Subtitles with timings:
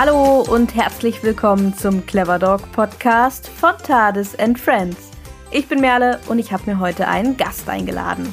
[0.00, 5.10] Hallo und herzlich willkommen zum Clever Dog Podcast von TARDIS and Friends.
[5.50, 8.32] Ich bin Merle und ich habe mir heute einen Gast eingeladen.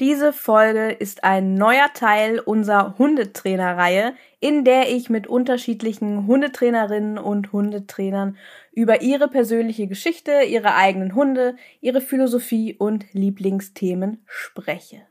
[0.00, 7.52] Diese Folge ist ein neuer Teil unserer Hundetrainerreihe, in der ich mit unterschiedlichen Hundetrainerinnen und
[7.52, 8.36] Hundetrainern
[8.72, 15.06] über ihre persönliche Geschichte, ihre eigenen Hunde, ihre Philosophie und Lieblingsthemen spreche.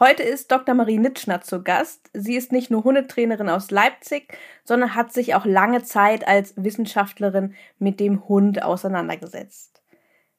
[0.00, 0.74] Heute ist Dr.
[0.74, 2.10] Marie Nitschner zu Gast.
[2.12, 7.54] Sie ist nicht nur Hundetrainerin aus Leipzig, sondern hat sich auch lange Zeit als Wissenschaftlerin
[7.78, 9.82] mit dem Hund auseinandergesetzt.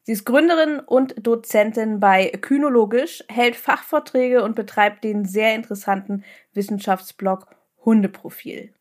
[0.01, 7.47] Sie ist Gründerin und Dozentin bei Kynologisch, hält Fachvorträge und betreibt den sehr interessanten Wissenschaftsblog
[7.85, 8.73] Hundeprofil.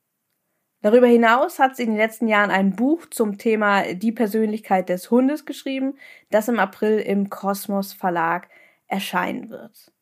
[0.83, 5.09] Darüber hinaus hat sie in den letzten Jahren ein Buch zum Thema Die Persönlichkeit des
[5.13, 5.95] Hundes geschrieben,
[6.31, 8.49] das im April im Kosmos Verlag
[8.89, 9.94] erscheinen wird.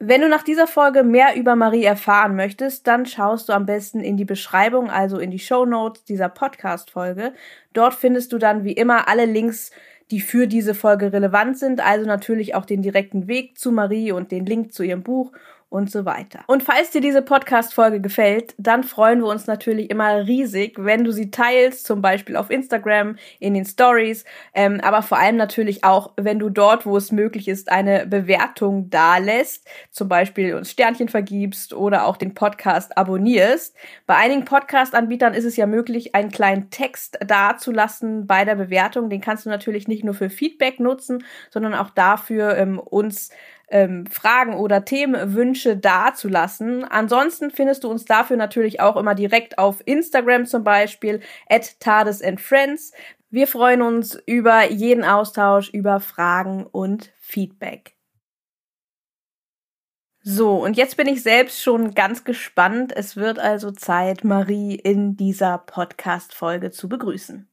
[0.00, 3.98] Wenn du nach dieser Folge mehr über Marie erfahren möchtest, dann schaust du am besten
[3.98, 7.32] in die Beschreibung, also in die Show Notes dieser Podcast-Folge.
[7.72, 9.72] Dort findest du dann wie immer alle Links,
[10.12, 14.30] die für diese Folge relevant sind, also natürlich auch den direkten Weg zu Marie und
[14.30, 15.32] den Link zu ihrem Buch
[15.70, 16.40] und so weiter.
[16.46, 21.12] Und falls dir diese Podcast-Folge gefällt, dann freuen wir uns natürlich immer riesig, wenn du
[21.12, 24.24] sie teilst, zum Beispiel auf Instagram, in den Stories,
[24.54, 28.88] ähm, aber vor allem natürlich auch, wenn du dort, wo es möglich ist, eine Bewertung
[28.88, 33.76] dalässt, zum Beispiel uns Sternchen vergibst oder auch den Podcast abonnierst.
[34.06, 39.10] Bei einigen Podcast-Anbietern ist es ja möglich, einen kleinen Text dazulassen bei der Bewertung.
[39.10, 43.30] Den kannst du natürlich nicht nur für Feedback nutzen, sondern auch dafür, ähm, uns
[43.70, 46.84] ähm, Fragen oder Themenwünsche dazulassen.
[46.84, 52.22] Ansonsten findest du uns dafür natürlich auch immer direkt auf Instagram zum Beispiel at Tades
[52.22, 52.92] and Friends.
[53.30, 57.94] Wir freuen uns über jeden Austausch, über Fragen und Feedback.
[60.22, 62.92] So, und jetzt bin ich selbst schon ganz gespannt.
[62.94, 67.48] Es wird also Zeit, Marie in dieser Podcast-Folge zu begrüßen.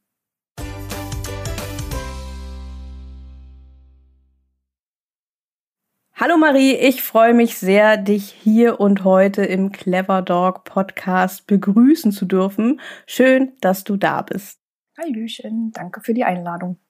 [6.28, 12.10] Hallo Marie, ich freue mich sehr, dich hier und heute im Clever Dog Podcast begrüßen
[12.10, 12.80] zu dürfen.
[13.06, 14.58] Schön, dass du da bist.
[14.98, 16.80] Hallöchen, danke für die Einladung.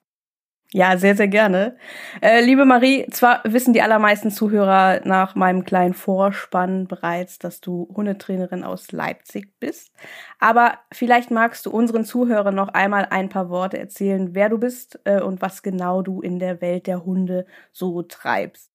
[0.73, 1.77] Ja, sehr, sehr gerne.
[2.19, 7.87] Äh, liebe Marie, zwar wissen die allermeisten Zuhörer nach meinem kleinen Vorspann bereits, dass du
[7.95, 9.91] Hundetrainerin aus Leipzig bist,
[10.39, 14.99] aber vielleicht magst du unseren Zuhörern noch einmal ein paar Worte erzählen, wer du bist
[15.03, 18.71] äh, und was genau du in der Welt der Hunde so treibst.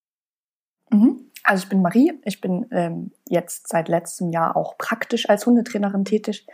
[0.93, 1.31] Mhm.
[1.45, 6.05] Also ich bin Marie, ich bin ähm, jetzt seit letztem Jahr auch praktisch als Hundetrainerin
[6.05, 6.47] tätig,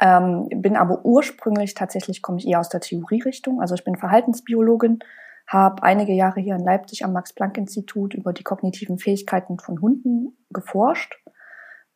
[0.00, 5.00] ähm, bin aber ursprünglich tatsächlich komme ich eher aus der Theorierichtung, also ich bin Verhaltensbiologin,
[5.48, 11.18] habe einige Jahre hier in Leipzig am Max-Planck-Institut über die kognitiven Fähigkeiten von Hunden geforscht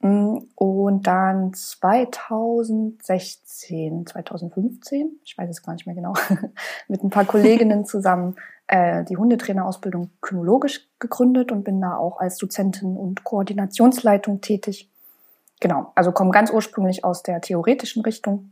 [0.03, 6.15] und dann 2016, 2015, ich weiß es gar nicht mehr genau,
[6.89, 8.35] mit ein paar Kolleginnen zusammen
[8.67, 14.91] äh, die Hundetrainerausbildung kynologisch gegründet und bin da auch als Dozentin und Koordinationsleitung tätig.
[15.61, 18.51] Genau, also komme ganz ursprünglich aus der theoretischen Richtung,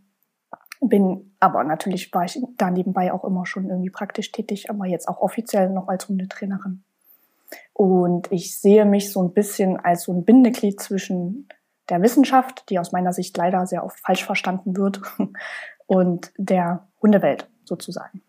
[0.81, 5.09] bin aber natürlich war ich da nebenbei auch immer schon irgendwie praktisch tätig, aber jetzt
[5.09, 6.85] auch offiziell noch als Hundetrainerin.
[7.81, 11.49] Und ich sehe mich so ein bisschen als so ein Bindeglied zwischen
[11.89, 15.01] der Wissenschaft, die aus meiner Sicht leider sehr oft falsch verstanden wird,
[15.87, 18.21] und der Hundewelt sozusagen.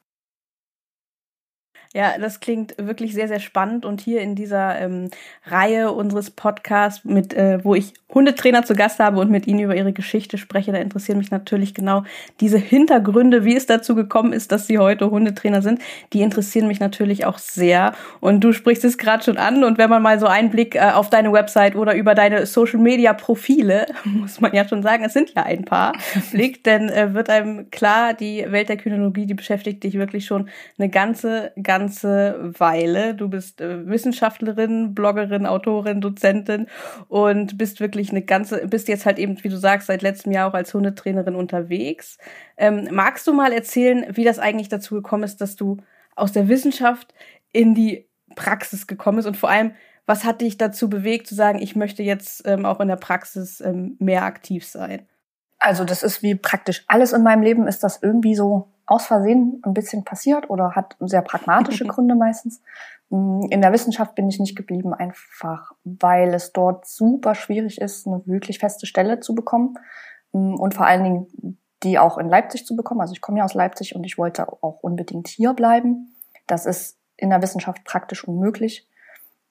[1.94, 3.86] Ja, das klingt wirklich sehr, sehr spannend.
[3.86, 5.10] Und hier in dieser ähm,
[5.46, 9.76] Reihe unseres Podcasts, mit, äh, wo ich Hundetrainer zu Gast habe und mit ihnen über
[9.76, 12.04] ihre Geschichte spreche, da interessieren mich natürlich genau
[12.40, 15.82] diese Hintergründe, wie es dazu gekommen ist, dass sie heute Hundetrainer sind.
[16.14, 17.94] Die interessieren mich natürlich auch sehr.
[18.22, 19.66] Und du sprichst es gerade schon an.
[19.66, 22.80] Und wenn man mal so einen Blick äh, auf deine Website oder über deine Social
[22.80, 25.92] Media Profile, muss man ja schon sagen, es sind ja ein paar,
[26.32, 30.50] blickt, dann äh, wird einem klar, die Welt der Kynologie, die beschäftigt dich wirklich schon
[30.78, 33.16] eine ganze, ganze ganze Weile.
[33.16, 36.68] Du bist äh, Wissenschaftlerin, Bloggerin, Autorin, Dozentin
[37.08, 40.50] und bist wirklich eine ganze, bist jetzt halt eben, wie du sagst, seit letztem Jahr
[40.50, 42.18] auch als Hundetrainerin unterwegs.
[42.58, 45.78] Ähm, magst du mal erzählen, wie das eigentlich dazu gekommen ist, dass du
[46.16, 47.14] aus der Wissenschaft
[47.52, 49.74] in die Praxis gekommen bist und vor allem,
[50.06, 53.60] was hat dich dazu bewegt zu sagen, ich möchte jetzt ähm, auch in der Praxis
[53.62, 55.08] ähm, mehr aktiv sein?
[55.58, 59.62] Also das ist wie praktisch alles in meinem Leben ist das irgendwie so aus Versehen
[59.66, 62.62] ein bisschen passiert oder hat sehr pragmatische Gründe meistens.
[63.10, 68.08] Mm, in der Wissenschaft bin ich nicht geblieben, einfach weil es dort super schwierig ist,
[68.08, 69.76] eine wirklich feste Stelle zu bekommen
[70.34, 73.02] mm, und vor allen Dingen die auch in Leipzig zu bekommen.
[73.02, 76.16] Also ich komme ja aus Leipzig und ich wollte auch unbedingt hier bleiben.
[76.48, 78.88] Das ist in der Wissenschaft praktisch unmöglich.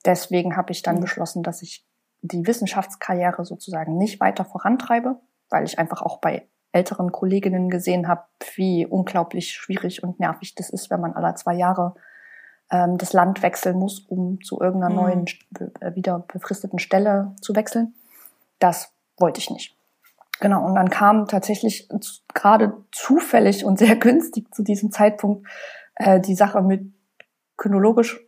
[0.05, 1.01] Deswegen habe ich dann mhm.
[1.01, 1.85] beschlossen, dass ich
[2.21, 5.19] die Wissenschaftskarriere sozusagen nicht weiter vorantreibe,
[5.49, 8.23] weil ich einfach auch bei älteren Kolleginnen gesehen habe,
[8.55, 11.95] wie unglaublich schwierig und nervig das ist, wenn man alle zwei Jahre
[12.71, 15.01] ähm, das Land wechseln muss, um zu irgendeiner mhm.
[15.01, 15.25] neuen,
[15.81, 17.93] äh, wieder befristeten Stelle zu wechseln.
[18.59, 19.75] Das wollte ich nicht.
[20.39, 21.87] Genau, und dann kam tatsächlich
[22.33, 25.47] gerade zufällig und sehr günstig zu diesem Zeitpunkt
[25.95, 26.93] äh, die Sache mit
[27.57, 28.19] kynologisch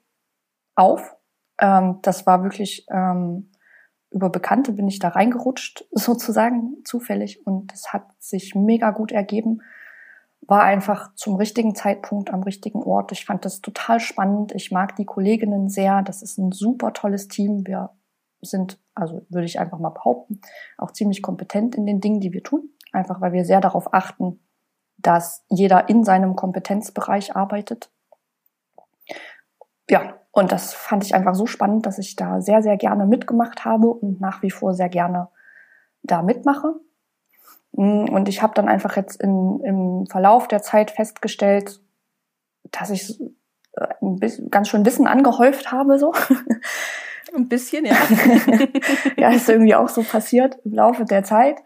[0.76, 1.16] auf.
[1.60, 3.50] Ähm, das war wirklich ähm,
[4.14, 9.62] über Bekannte bin ich da reingerutscht, sozusagen zufällig, und es hat sich mega gut ergeben.
[10.42, 13.12] War einfach zum richtigen Zeitpunkt am richtigen Ort.
[13.12, 14.54] Ich fand das total spannend.
[14.54, 16.02] Ich mag die Kolleginnen sehr.
[16.02, 17.66] Das ist ein super tolles Team.
[17.66, 17.92] Wir
[18.42, 20.42] sind, also würde ich einfach mal behaupten,
[20.78, 22.70] auch ziemlich kompetent in den Dingen, die wir tun.
[22.92, 24.42] Einfach weil wir sehr darauf achten,
[24.98, 27.90] dass jeder in seinem Kompetenzbereich arbeitet.
[29.90, 33.66] Ja, und das fand ich einfach so spannend, dass ich da sehr, sehr gerne mitgemacht
[33.66, 35.30] habe und nach wie vor sehr gerne
[36.02, 36.74] da mitmache.
[37.72, 41.82] Und ich habe dann einfach jetzt in, im Verlauf der Zeit festgestellt,
[42.72, 43.22] dass ich
[43.74, 46.14] äh, bisschen, ganz schön Wissen angehäuft habe, so.
[47.36, 47.96] Ein bisschen, ja.
[49.18, 51.58] ja, ist irgendwie auch so passiert im Laufe der Zeit.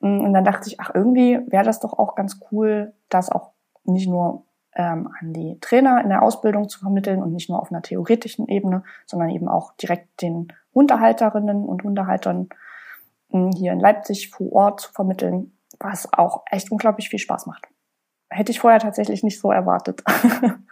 [0.00, 3.52] Und dann dachte ich, ach, irgendwie wäre das doch auch ganz cool, das auch
[3.84, 4.44] nicht nur
[4.74, 8.48] ähm, an die Trainer in der Ausbildung zu vermitteln und nicht nur auf einer theoretischen
[8.48, 12.48] Ebene, sondern eben auch direkt den Hundehalterinnen und Hundehaltern
[13.30, 17.66] hm, hier in Leipzig vor Ort zu vermitteln, was auch echt unglaublich viel Spaß macht.
[18.28, 20.02] Hätte ich vorher tatsächlich nicht so erwartet.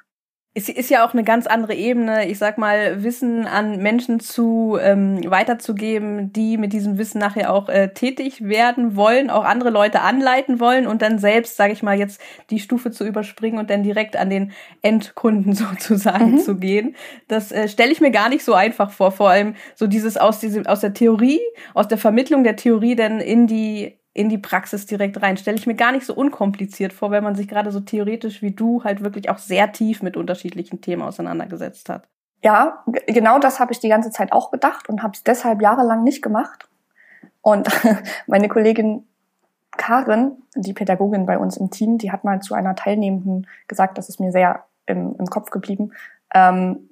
[0.59, 4.77] Es ist ja auch eine ganz andere Ebene, ich sag mal, Wissen an Menschen zu
[4.83, 10.01] ähm, weiterzugeben, die mit diesem Wissen nachher auch äh, tätig werden wollen, auch andere Leute
[10.01, 12.21] anleiten wollen und dann selbst, sage ich mal, jetzt
[12.51, 14.51] die Stufe zu überspringen und dann direkt an den
[14.83, 16.39] Endkunden sozusagen mhm.
[16.39, 16.97] zu gehen.
[17.29, 20.41] Das äh, stelle ich mir gar nicht so einfach vor, vor allem so dieses aus
[20.41, 21.41] diesem aus der Theorie,
[21.75, 25.37] aus der Vermittlung der Theorie dann in die in die Praxis direkt rein.
[25.37, 28.51] Stelle ich mir gar nicht so unkompliziert vor, wenn man sich gerade so theoretisch wie
[28.51, 32.09] du halt wirklich auch sehr tief mit unterschiedlichen Themen auseinandergesetzt hat.
[32.43, 36.03] Ja, genau das habe ich die ganze Zeit auch gedacht und habe es deshalb jahrelang
[36.03, 36.69] nicht gemacht.
[37.43, 37.69] Und
[38.27, 39.07] meine Kollegin
[39.77, 44.09] Karin, die Pädagogin bei uns im Team, die hat mal zu einer Teilnehmenden gesagt, das
[44.09, 45.93] ist mir sehr im, im Kopf geblieben.
[46.35, 46.89] Ähm,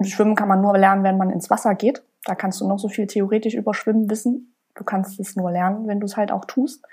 [0.00, 2.04] Schwimmen kann man nur lernen, wenn man ins Wasser geht.
[2.24, 4.55] Da kannst du noch so viel theoretisch über Schwimmen wissen.
[4.76, 6.84] Du kannst es nur lernen, wenn du es halt auch tust.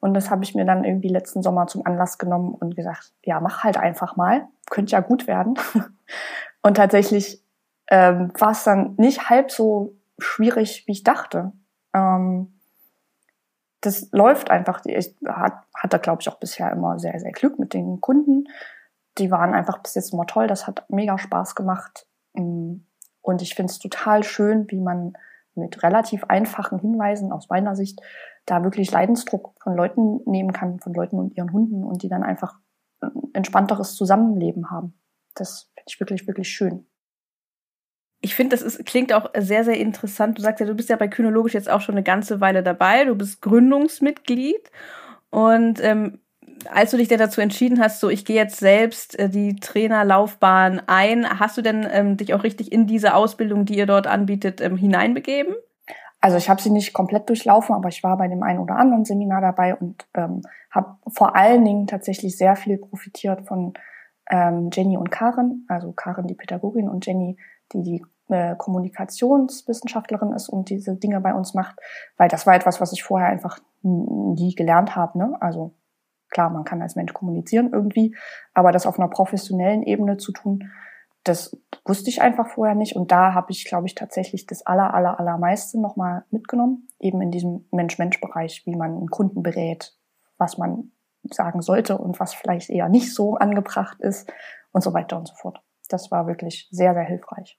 [0.00, 3.38] Und das habe ich mir dann irgendwie letzten Sommer zum Anlass genommen und gesagt, ja,
[3.40, 4.48] mach halt einfach mal.
[4.70, 5.58] Könnte ja gut werden.
[6.62, 7.42] und tatsächlich
[7.90, 11.52] ähm, war es dann nicht halb so schwierig, wie ich dachte.
[11.92, 12.58] Ähm,
[13.82, 14.82] das läuft einfach.
[14.84, 18.44] Ich hatte, glaube ich, auch bisher immer sehr, sehr Glück mit den Kunden.
[19.18, 20.46] Die waren einfach bis jetzt immer toll.
[20.46, 22.06] Das hat mega Spaß gemacht.
[22.32, 25.14] Und ich finde es total schön, wie man
[25.54, 28.00] mit relativ einfachen Hinweisen aus meiner Sicht
[28.46, 32.22] da wirklich Leidensdruck von Leuten nehmen kann, von Leuten und ihren Hunden und die dann
[32.22, 32.58] einfach
[33.00, 34.94] ein entspannteres Zusammenleben haben.
[35.34, 36.86] Das finde ich wirklich, wirklich schön.
[38.22, 40.36] Ich finde, das ist, klingt auch sehr, sehr interessant.
[40.36, 43.04] Du sagst ja, du bist ja bei Kynologisch jetzt auch schon eine ganze Weile dabei.
[43.04, 44.70] Du bist Gründungsmitglied.
[45.30, 46.20] Und ähm,
[46.72, 50.82] als du dich denn dazu entschieden hast, so ich gehe jetzt selbst äh, die Trainerlaufbahn
[50.86, 54.60] ein, hast du denn ähm, dich auch richtig in diese Ausbildung, die ihr dort anbietet,
[54.60, 55.54] ähm, hineinbegeben?
[56.20, 59.04] Also ich habe sie nicht komplett durchlaufen, aber ich war bei dem einen oder anderen
[59.04, 63.72] Seminar dabei und ähm, habe vor allen Dingen tatsächlich sehr viel profitiert von
[64.30, 67.38] ähm, Jenny und Karen, also Karen die Pädagogin und Jenny
[67.72, 71.76] die die äh, Kommunikationswissenschaftlerin ist und diese Dinge bei uns macht,
[72.16, 75.18] weil das war etwas, was ich vorher einfach nie gelernt habe.
[75.18, 75.36] Ne?
[75.40, 75.74] Also
[76.30, 78.16] Klar, man kann als Mensch kommunizieren irgendwie,
[78.54, 80.70] aber das auf einer professionellen Ebene zu tun,
[81.24, 82.96] das wusste ich einfach vorher nicht.
[82.96, 86.88] Und da habe ich, glaube ich, tatsächlich das aller, aller, allermeiste nochmal mitgenommen.
[86.98, 89.94] Eben in diesem Mensch-Mensch-Bereich, wie man einen Kunden berät,
[90.38, 90.92] was man
[91.24, 94.32] sagen sollte und was vielleicht eher nicht so angebracht ist
[94.72, 95.62] und so weiter und so fort.
[95.88, 97.58] Das war wirklich sehr, sehr hilfreich.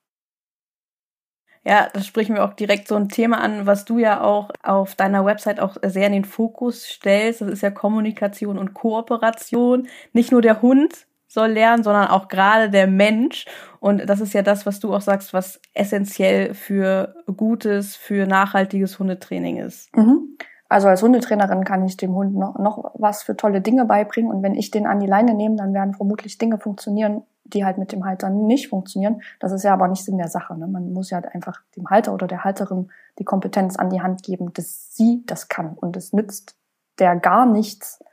[1.63, 4.96] Ja, das sprechen wir auch direkt so ein Thema an, was du ja auch auf
[4.96, 7.41] deiner Website auch sehr in den Fokus stellst.
[7.41, 9.88] Das ist ja Kommunikation und Kooperation.
[10.12, 13.46] Nicht nur der Hund soll lernen, sondern auch gerade der Mensch.
[13.80, 18.98] Und das ist ja das, was du auch sagst, was essentiell für gutes, für nachhaltiges
[18.98, 19.96] Hundetraining ist.
[19.96, 20.38] Mhm.
[20.68, 24.32] Also als Hundetrainerin kann ich dem Hund noch, noch was für tolle Dinge beibringen.
[24.32, 27.77] Und wenn ich den an die Leine nehme, dann werden vermutlich Dinge funktionieren, die halt
[27.77, 29.22] mit dem Halter nicht funktionieren.
[29.39, 30.58] Das ist ja aber nicht Sinn der Sache.
[30.58, 30.67] Ne?
[30.67, 32.89] Man muss ja halt einfach dem Halter oder der Halterin
[33.20, 35.74] die Kompetenz an die Hand geben, dass sie das kann.
[35.74, 36.55] Und es nützt
[37.00, 38.03] der gar nichts,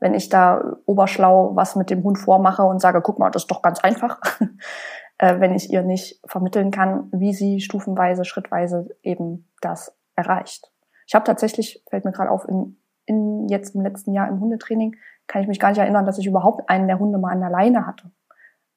[0.00, 3.50] wenn ich da oberschlau was mit dem Hund vormache und sage, guck mal, das ist
[3.50, 4.20] doch ganz einfach.
[5.18, 10.70] äh, wenn ich ihr nicht vermitteln kann, wie sie stufenweise, schrittweise eben das erreicht.
[11.06, 12.76] Ich habe tatsächlich, fällt mir gerade auf, in,
[13.06, 16.26] in jetzt im letzten Jahr im Hundetraining, kann ich mich gar nicht erinnern, dass ich
[16.26, 18.10] überhaupt einen der Hunde mal an der Leine hatte.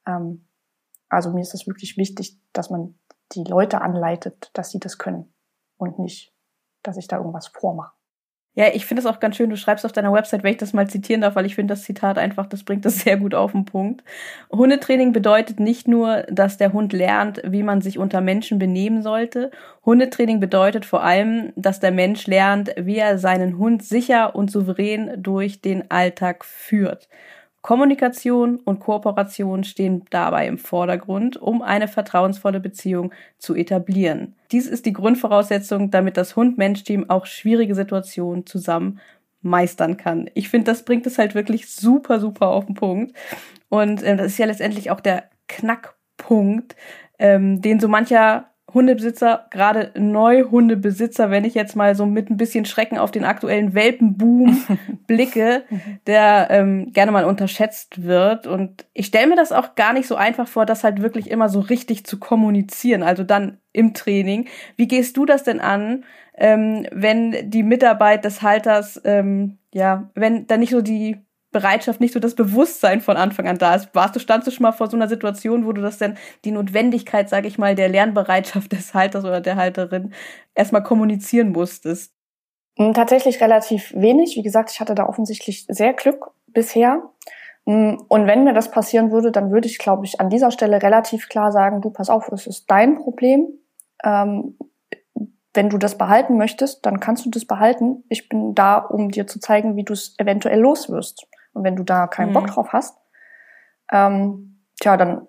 [0.07, 0.47] Ähm,
[1.09, 2.97] also mir ist es wirklich wichtig, dass man
[3.33, 5.33] die Leute anleitet, dass sie das können
[5.77, 6.33] und nicht,
[6.83, 7.93] dass ich da irgendwas vormache.
[8.53, 10.73] Ja, ich finde es auch ganz schön, du schreibst auf deiner Website, wenn ich das
[10.73, 13.53] mal zitieren darf, weil ich finde das Zitat einfach, das bringt das sehr gut auf
[13.53, 14.03] den Punkt.
[14.51, 19.51] Hundetraining bedeutet nicht nur, dass der Hund lernt, wie man sich unter Menschen benehmen sollte.
[19.85, 25.23] Hundetraining bedeutet vor allem, dass der Mensch lernt, wie er seinen Hund sicher und souverän
[25.23, 27.07] durch den Alltag führt.
[27.61, 34.35] Kommunikation und Kooperation stehen dabei im Vordergrund, um eine vertrauensvolle Beziehung zu etablieren.
[34.51, 38.99] Dies ist die Grundvoraussetzung, damit das Hund-Mensch-Team auch schwierige Situationen zusammen
[39.41, 40.29] meistern kann.
[40.33, 43.15] Ich finde, das bringt es halt wirklich super, super auf den Punkt.
[43.69, 46.75] Und äh, das ist ja letztendlich auch der Knackpunkt,
[47.19, 52.65] ähm, den so mancher Hundebesitzer, gerade Neuhundebesitzer, wenn ich jetzt mal so mit ein bisschen
[52.65, 54.63] Schrecken auf den aktuellen Welpenboom
[55.07, 55.63] blicke,
[56.07, 58.47] der ähm, gerne mal unterschätzt wird.
[58.47, 61.49] Und ich stelle mir das auch gar nicht so einfach vor, das halt wirklich immer
[61.49, 64.47] so richtig zu kommunizieren, also dann im Training.
[64.77, 70.47] Wie gehst du das denn an, ähm, wenn die Mitarbeit des Halters, ähm, ja, wenn
[70.47, 71.17] da nicht so die
[71.51, 73.93] Bereitschaft, nicht so das Bewusstsein von Anfang an da ist.
[73.93, 76.51] Warst du, standst du schon mal vor so einer Situation, wo du das denn, die
[76.51, 80.13] Notwendigkeit, sage ich mal, der Lernbereitschaft des Halters oder der Halterin
[80.55, 82.13] erstmal kommunizieren musstest?
[82.77, 84.35] Hm, tatsächlich relativ wenig.
[84.35, 87.01] Wie gesagt, ich hatte da offensichtlich sehr Glück bisher.
[87.65, 90.81] Hm, und wenn mir das passieren würde, dann würde ich, glaube ich, an dieser Stelle
[90.81, 93.47] relativ klar sagen, du pass auf, es ist dein Problem.
[94.03, 94.57] Ähm,
[95.53, 98.03] wenn du das behalten möchtest, dann kannst du das behalten.
[98.07, 101.27] Ich bin da, um dir zu zeigen, wie du es eventuell los wirst.
[101.53, 102.33] Und wenn du da keinen mhm.
[102.33, 102.97] Bock drauf hast,
[103.91, 105.27] ähm, tja, dann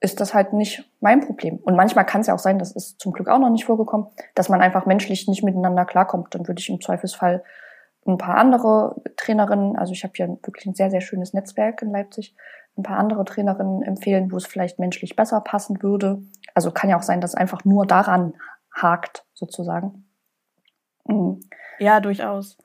[0.00, 1.56] ist das halt nicht mein Problem.
[1.56, 4.08] Und manchmal kann es ja auch sein, das ist zum Glück auch noch nicht vorgekommen,
[4.34, 6.34] dass man einfach menschlich nicht miteinander klarkommt.
[6.34, 7.42] Dann würde ich im Zweifelsfall
[8.06, 11.90] ein paar andere Trainerinnen, also ich habe hier wirklich ein sehr, sehr schönes Netzwerk in
[11.90, 12.34] Leipzig,
[12.76, 16.22] ein paar andere Trainerinnen empfehlen, wo es vielleicht menschlich besser passen würde.
[16.54, 18.34] Also kann ja auch sein, dass es einfach nur daran
[18.72, 20.06] hakt, sozusagen.
[21.04, 21.40] Mhm.
[21.80, 22.56] Ja, durchaus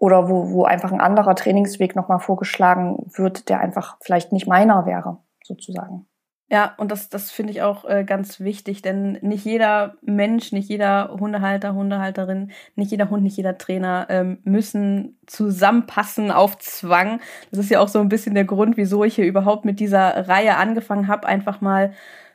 [0.00, 4.86] oder wo, wo einfach ein anderer Trainingsweg nochmal vorgeschlagen wird, der einfach vielleicht nicht meiner
[4.86, 6.06] wäre, sozusagen.
[6.48, 10.68] Ja, und das, das finde ich auch äh, ganz wichtig, denn nicht jeder Mensch, nicht
[10.68, 17.20] jeder Hundehalter, Hundehalterin, nicht jeder Hund, nicht jeder Trainer ähm, müssen zusammenpassen auf Zwang.
[17.50, 20.28] Das ist ja auch so ein bisschen der Grund, wieso ich hier überhaupt mit dieser
[20.28, 21.92] Reihe angefangen habe, einfach mal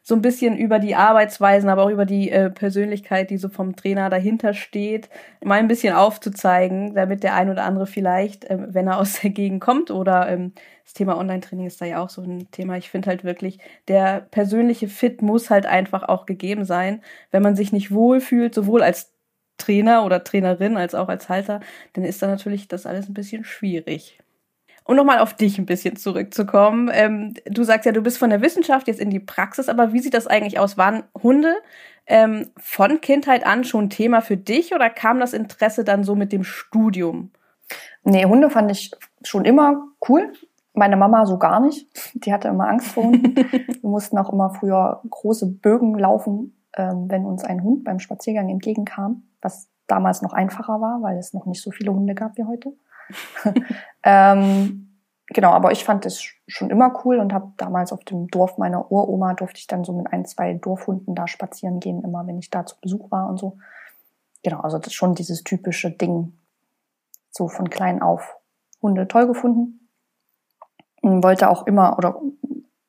[0.07, 3.75] so ein bisschen über die Arbeitsweisen, aber auch über die äh, Persönlichkeit, die so vom
[3.75, 5.09] Trainer dahinter steht,
[5.43, 9.31] mal ein bisschen aufzuzeigen, damit der ein oder andere vielleicht, ähm, wenn er aus der
[9.31, 12.77] Gegend kommt oder ähm, das Thema Online-Training ist da ja auch so ein Thema.
[12.77, 13.57] Ich finde halt wirklich,
[13.87, 17.01] der persönliche Fit muss halt einfach auch gegeben sein.
[17.31, 19.11] Wenn man sich nicht wohlfühlt, sowohl als
[19.57, 21.61] Trainer oder Trainerin als auch als Halter,
[21.93, 24.19] dann ist da natürlich das alles ein bisschen schwierig.
[24.87, 26.91] Um nochmal auf dich ein bisschen zurückzukommen.
[26.93, 29.99] Ähm, du sagst ja, du bist von der Wissenschaft jetzt in die Praxis, aber wie
[29.99, 30.77] sieht das eigentlich aus?
[30.77, 31.55] Waren Hunde
[32.05, 36.31] ähm, von Kindheit an schon Thema für dich oder kam das Interesse dann so mit
[36.31, 37.31] dem Studium?
[38.03, 38.91] Nee, Hunde fand ich
[39.23, 40.31] schon immer cool.
[40.73, 41.87] Meine Mama so gar nicht.
[42.13, 43.35] Die hatte immer Angst vor Hunden.
[43.81, 48.49] Wir mussten auch immer früher große Bögen laufen, ähm, wenn uns ein Hund beim Spaziergang
[48.49, 52.43] entgegenkam, was damals noch einfacher war, weil es noch nicht so viele Hunde gab wie
[52.43, 52.73] heute.
[54.03, 58.57] ähm, genau, aber ich fand das schon immer cool und habe damals auf dem Dorf
[58.57, 62.37] meiner Uroma durfte ich dann so mit ein, zwei Dorfhunden da spazieren gehen, immer wenn
[62.37, 63.57] ich da zu Besuch war und so.
[64.43, 66.33] Genau, also das ist schon dieses typische Ding,
[67.31, 68.35] so von klein auf
[68.81, 69.89] Hunde toll gefunden.
[71.01, 72.19] Und wollte auch immer oder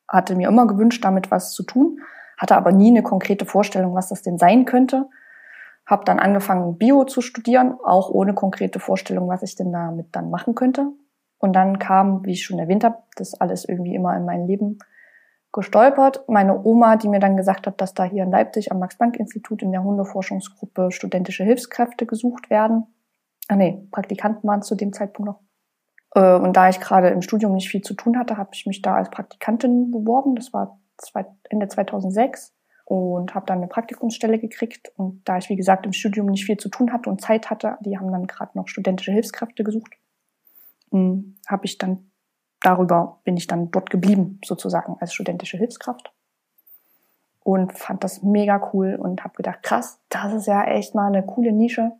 [0.08, 2.00] hatte mir immer gewünscht, damit was zu tun,
[2.38, 5.08] hatte aber nie eine konkrete Vorstellung, was das denn sein könnte.
[5.87, 10.31] Habe dann angefangen, Bio zu studieren, auch ohne konkrete Vorstellung, was ich denn damit dann
[10.31, 10.88] machen könnte.
[11.38, 14.78] Und dann kam, wie ich schon erwähnt habe, das alles irgendwie immer in mein Leben
[15.52, 16.28] gestolpert.
[16.28, 19.73] Meine Oma, die mir dann gesagt hat, dass da hier in Leipzig am Max-Planck-Institut in
[19.73, 22.87] der Hundeforschungsgruppe studentische Hilfskräfte gesucht werden.
[23.49, 25.40] Ah nee, Praktikanten waren zu dem Zeitpunkt noch.
[26.14, 28.83] Äh, und da ich gerade im Studium nicht viel zu tun hatte, habe ich mich
[28.83, 30.35] da als Praktikantin beworben.
[30.35, 30.81] Das war
[31.49, 32.56] Ende 2006
[32.87, 34.90] und habe dann eine Praktikumsstelle gekriegt.
[34.97, 37.76] Und da ich, wie gesagt, im Studium nicht viel zu tun hatte und Zeit hatte,
[37.81, 39.93] die haben dann gerade noch studentische Hilfskräfte gesucht,
[40.90, 42.11] hm, habe ich dann
[42.61, 46.12] darüber bin ich dann dort geblieben, sozusagen als studentische Hilfskraft.
[47.43, 51.25] Und fand das mega cool und habe gedacht, krass, das ist ja echt mal eine
[51.25, 51.93] coole Nische,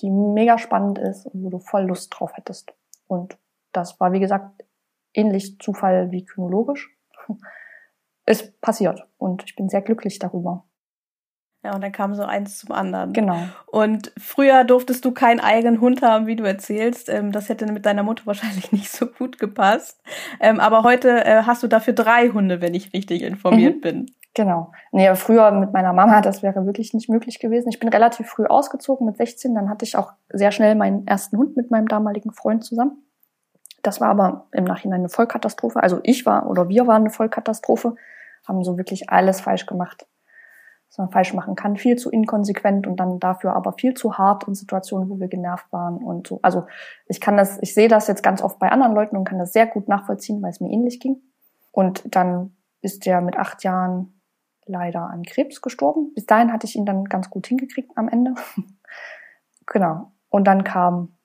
[0.00, 2.72] die mega spannend ist und wo du voll Lust drauf hättest.
[3.06, 3.38] Und
[3.72, 4.64] das war, wie gesagt,
[5.14, 6.94] ähnlich Zufall wie kynologisch
[8.30, 10.64] ist passiert und ich bin sehr glücklich darüber.
[11.62, 13.12] Ja, und dann kam so eins zum anderen.
[13.12, 13.36] Genau.
[13.66, 17.10] Und früher durftest du keinen eigenen Hund haben, wie du erzählst.
[17.10, 20.00] Ähm, das hätte mit deiner Mutter wahrscheinlich nicht so gut gepasst.
[20.40, 23.80] Ähm, aber heute äh, hast du dafür drei Hunde, wenn ich richtig informiert mhm.
[23.80, 24.10] bin.
[24.32, 24.72] Genau.
[24.92, 27.68] Nee, früher mit meiner Mama, das wäre wirklich nicht möglich gewesen.
[27.68, 29.54] Ich bin relativ früh ausgezogen mit 16.
[29.54, 33.02] Dann hatte ich auch sehr schnell meinen ersten Hund mit meinem damaligen Freund zusammen.
[33.82, 35.82] Das war aber im Nachhinein eine Vollkatastrophe.
[35.82, 37.96] Also ich war oder wir waren eine Vollkatastrophe,
[38.46, 40.06] haben so wirklich alles falsch gemacht
[40.90, 44.48] was man falsch machen kann, viel zu inkonsequent und dann dafür aber viel zu hart
[44.48, 46.40] in Situationen, wo wir genervt waren und so.
[46.42, 46.66] Also
[47.06, 49.52] ich kann das, ich sehe das jetzt ganz oft bei anderen Leuten und kann das
[49.52, 51.22] sehr gut nachvollziehen, weil es mir ähnlich ging.
[51.70, 54.20] Und dann ist der mit acht Jahren
[54.66, 56.12] leider an Krebs gestorben.
[56.14, 58.34] Bis dahin hatte ich ihn dann ganz gut hingekriegt am Ende.
[59.66, 60.10] genau.
[60.28, 61.16] Und dann kam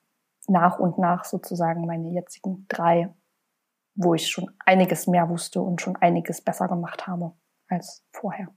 [0.47, 3.11] nach und nach sozusagen meine jetzigen drei,
[3.95, 7.33] wo ich schon einiges mehr wusste und schon einiges besser gemacht habe
[7.67, 8.49] als vorher.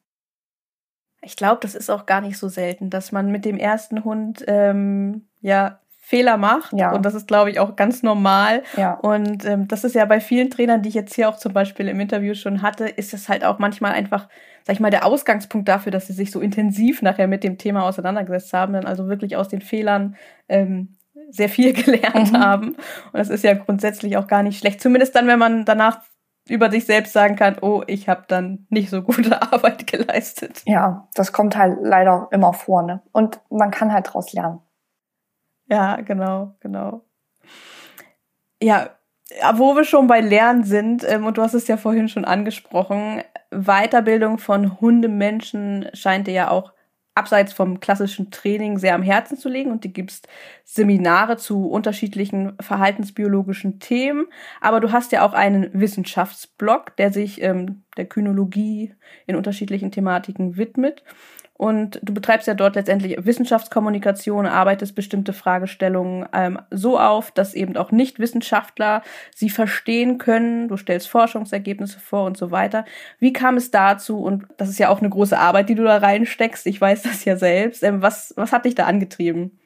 [1.21, 4.45] Ich glaube, das ist auch gar nicht so selten, dass man mit dem ersten Hund
[4.47, 6.73] ähm, ja Fehler macht.
[6.73, 6.93] Ja.
[6.93, 8.63] Und das ist, glaube ich, auch ganz normal.
[8.77, 8.95] Ja.
[8.95, 11.87] Und ähm, das ist ja bei vielen Trainern, die ich jetzt hier auch zum Beispiel
[11.87, 14.29] im Interview schon hatte, ist es halt auch manchmal einfach,
[14.65, 17.83] sag ich mal, der Ausgangspunkt dafür, dass sie sich so intensiv nachher mit dem Thema
[17.83, 20.17] auseinandergesetzt haben, dann also wirklich aus den Fehlern
[20.49, 20.97] ähm,
[21.29, 22.39] sehr viel gelernt mhm.
[22.39, 22.69] haben.
[22.69, 24.81] Und das ist ja grundsätzlich auch gar nicht schlecht.
[24.81, 26.01] Zumindest dann, wenn man danach
[26.49, 30.63] über sich selbst sagen kann, oh, ich habe dann nicht so gute Arbeit geleistet.
[30.65, 33.03] Ja, das kommt halt leider immer vor, ne?
[33.13, 34.61] Und man kann halt daraus lernen.
[35.67, 37.05] Ja, genau, genau.
[38.63, 38.91] Ja,
[39.55, 43.23] wo wir schon bei Lernen sind, ähm, und du hast es ja vorhin schon angesprochen,
[43.51, 46.73] Weiterbildung von Hundemenschen scheint dir ja auch
[47.19, 50.29] abseits vom klassischen Training sehr am Herzen zu legen und du gibst
[50.65, 54.27] Seminare zu unterschiedlichen verhaltensbiologischen Themen.
[54.61, 58.95] Aber du hast ja auch einen Wissenschaftsblog, der sich ähm, der Kynologie
[59.27, 61.03] in unterschiedlichen Thematiken widmet.
[61.59, 67.77] Und du betreibst ja dort letztendlich Wissenschaftskommunikation, arbeitest bestimmte Fragestellungen ähm, so auf, dass eben
[67.77, 69.03] auch Nichtwissenschaftler
[69.35, 70.69] sie verstehen können.
[70.69, 72.85] Du stellst Forschungsergebnisse vor und so weiter.
[73.19, 74.23] Wie kam es dazu?
[74.23, 76.65] Und das ist ja auch eine große Arbeit, die du da reinsteckst.
[76.69, 77.83] Ich weiß das ja selbst.
[77.83, 79.59] Ähm, was, was hat dich da angetrieben?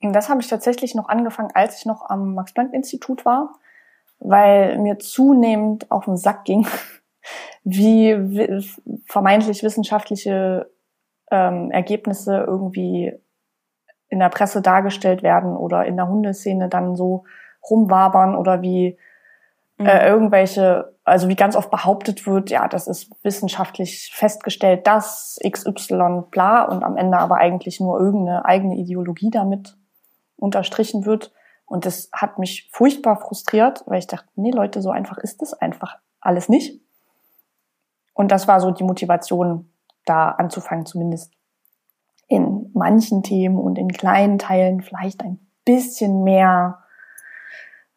[0.00, 3.58] Das habe ich tatsächlich noch angefangen, als ich noch am Max-Planck-Institut war,
[4.20, 6.66] weil mir zunehmend auf den Sack ging,
[7.64, 8.64] wie
[9.04, 10.70] vermeintlich wissenschaftliche
[11.30, 13.12] ähm, Ergebnisse irgendwie
[14.08, 17.24] in der Presse dargestellt werden oder in der Hundeszene dann so
[17.68, 18.98] rumwabern oder wie
[19.78, 19.86] äh, mhm.
[19.86, 26.24] äh, irgendwelche, also wie ganz oft behauptet wird, ja, das ist wissenschaftlich festgestellt, dass XY
[26.30, 29.76] bla und am Ende aber eigentlich nur irgendeine eigene Ideologie damit
[30.36, 31.32] unterstrichen wird.
[31.66, 35.52] Und das hat mich furchtbar frustriert, weil ich dachte, nee Leute, so einfach ist es
[35.52, 36.80] einfach alles nicht.
[38.14, 39.70] Und das war so die Motivation,
[40.06, 41.32] da anzufangen, zumindest
[42.28, 46.78] in manchen Themen und in kleinen Teilen vielleicht ein bisschen mehr,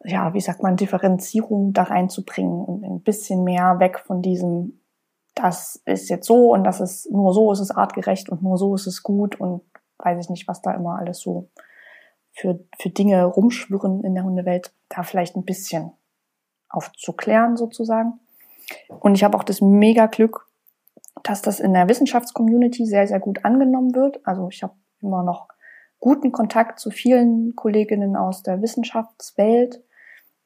[0.03, 4.81] ja, wie sagt man, Differenzierung da reinzubringen und ein bisschen mehr weg von diesem,
[5.35, 8.75] das ist jetzt so und das ist nur so ist es artgerecht und nur so
[8.75, 9.61] ist es gut und
[9.97, 11.49] weiß ich nicht, was da immer alles so
[12.31, 15.91] für, für Dinge rumschwirren in der Hundewelt, da vielleicht ein bisschen
[16.69, 18.19] aufzuklären sozusagen.
[18.87, 20.48] Und ich habe auch das mega Glück,
[21.23, 24.25] dass das in der Wissenschaftscommunity sehr, sehr gut angenommen wird.
[24.25, 25.47] Also ich habe immer noch
[25.99, 29.81] guten Kontakt zu vielen Kolleginnen aus der Wissenschaftswelt,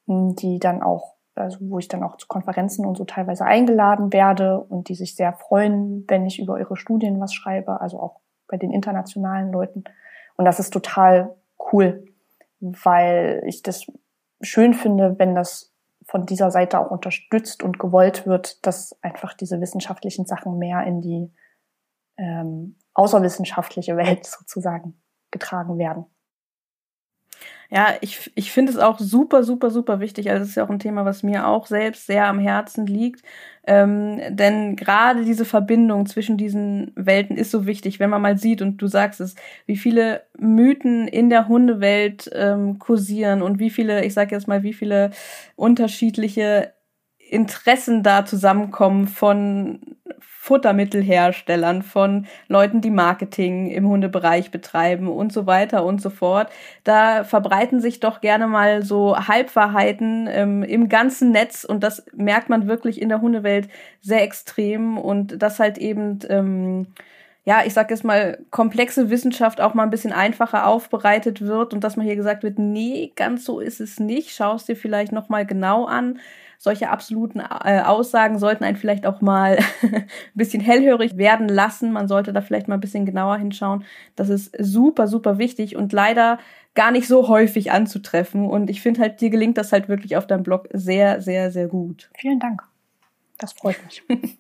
[0.08, 4.14] hm, die dann auch, also wo ich dann auch zu Konferenzen und so teilweise eingeladen
[4.14, 8.20] werde und die sich sehr freuen, wenn ich über ihre Studien was schreibe, also auch
[8.48, 9.84] bei den internationalen Leuten.
[10.36, 11.36] Und das ist total
[11.72, 12.06] cool,
[12.60, 13.86] weil ich das
[14.42, 15.73] schön finde, wenn das
[16.08, 21.02] von dieser Seite auch unterstützt und gewollt wird, dass einfach diese wissenschaftlichen Sachen mehr in
[21.02, 21.34] die
[22.18, 26.06] ähm, außerwissenschaftliche Welt sozusagen getragen werden.
[27.70, 30.30] Ja, ich, ich finde es auch super, super, super wichtig.
[30.30, 33.24] Also es ist ja auch ein Thema, was mir auch selbst sehr am Herzen liegt.
[33.66, 38.62] Ähm, denn gerade diese Verbindung zwischen diesen Welten ist so wichtig, wenn man mal sieht,
[38.62, 44.04] und du sagst es, wie viele Mythen in der Hundewelt ähm, kursieren und wie viele,
[44.06, 45.12] ich sage jetzt mal, wie viele
[45.56, 46.74] unterschiedliche
[47.30, 49.80] Interessen da zusammenkommen von
[50.44, 56.50] Futtermittelherstellern, von Leuten, die Marketing im Hundebereich betreiben und so weiter und so fort.
[56.84, 62.50] Da verbreiten sich doch gerne mal so Halbwahrheiten ähm, im ganzen Netz und das merkt
[62.50, 63.70] man wirklich in der Hundewelt
[64.02, 66.88] sehr extrem und das halt eben ähm,
[67.46, 71.84] ja, ich sag jetzt mal, komplexe Wissenschaft auch mal ein bisschen einfacher aufbereitet wird und
[71.84, 75.12] dass man hier gesagt wird, nee, ganz so ist es nicht, schau es dir vielleicht
[75.12, 76.20] nochmal genau an
[76.64, 81.92] solche absoluten äh, Aussagen sollten einen vielleicht auch mal ein bisschen hellhörig werden lassen.
[81.92, 83.84] Man sollte da vielleicht mal ein bisschen genauer hinschauen.
[84.16, 86.40] Das ist super, super wichtig und leider
[86.74, 88.46] gar nicht so häufig anzutreffen.
[88.46, 91.68] Und ich finde halt, dir gelingt das halt wirklich auf deinem Blog sehr, sehr, sehr
[91.68, 92.10] gut.
[92.18, 92.64] Vielen Dank.
[93.40, 94.02] Das freut mich.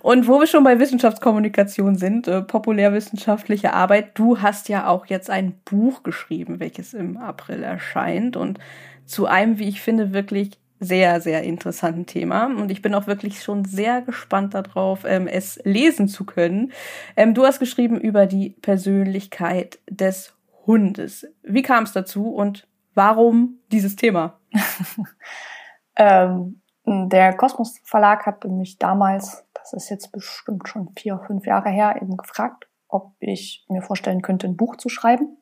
[0.00, 5.30] Und wo wir schon bei Wissenschaftskommunikation sind, äh, populärwissenschaftliche Arbeit, du hast ja auch jetzt
[5.30, 8.60] ein Buch geschrieben, welches im April erscheint und
[9.06, 12.46] zu einem, wie ich finde, wirklich sehr, sehr interessanten Thema.
[12.46, 16.72] Und ich bin auch wirklich schon sehr gespannt darauf, ähm, es lesen zu können.
[17.16, 20.34] Ähm, du hast geschrieben über die Persönlichkeit des
[20.66, 21.26] Hundes.
[21.42, 24.38] Wie kam es dazu und warum dieses Thema?
[25.96, 31.70] ähm, der Kosmos Verlag hatte mich damals, das ist jetzt bestimmt schon vier, fünf Jahre
[31.70, 35.38] her, eben gefragt, ob ich mir vorstellen könnte, ein Buch zu schreiben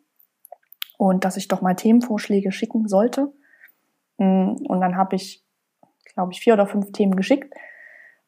[0.98, 3.32] und dass ich doch mal Themenvorschläge schicken sollte.
[4.18, 5.44] Mm, und dann habe ich,
[6.14, 7.52] glaube ich, vier oder fünf Themen geschickt.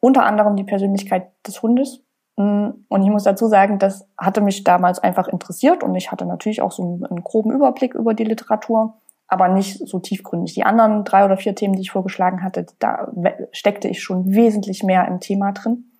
[0.00, 2.02] Unter anderem die Persönlichkeit des Hundes.
[2.36, 6.26] Mm, und ich muss dazu sagen, das hatte mich damals einfach interessiert und ich hatte
[6.26, 10.54] natürlich auch so einen, groben Überblick über die Literatur aber nicht so tiefgründig.
[10.54, 13.10] Die anderen drei oder vier Themen, die ich vorgeschlagen hatte, da
[13.52, 15.90] steckte ich schon wesentlich mehr im Thema drin.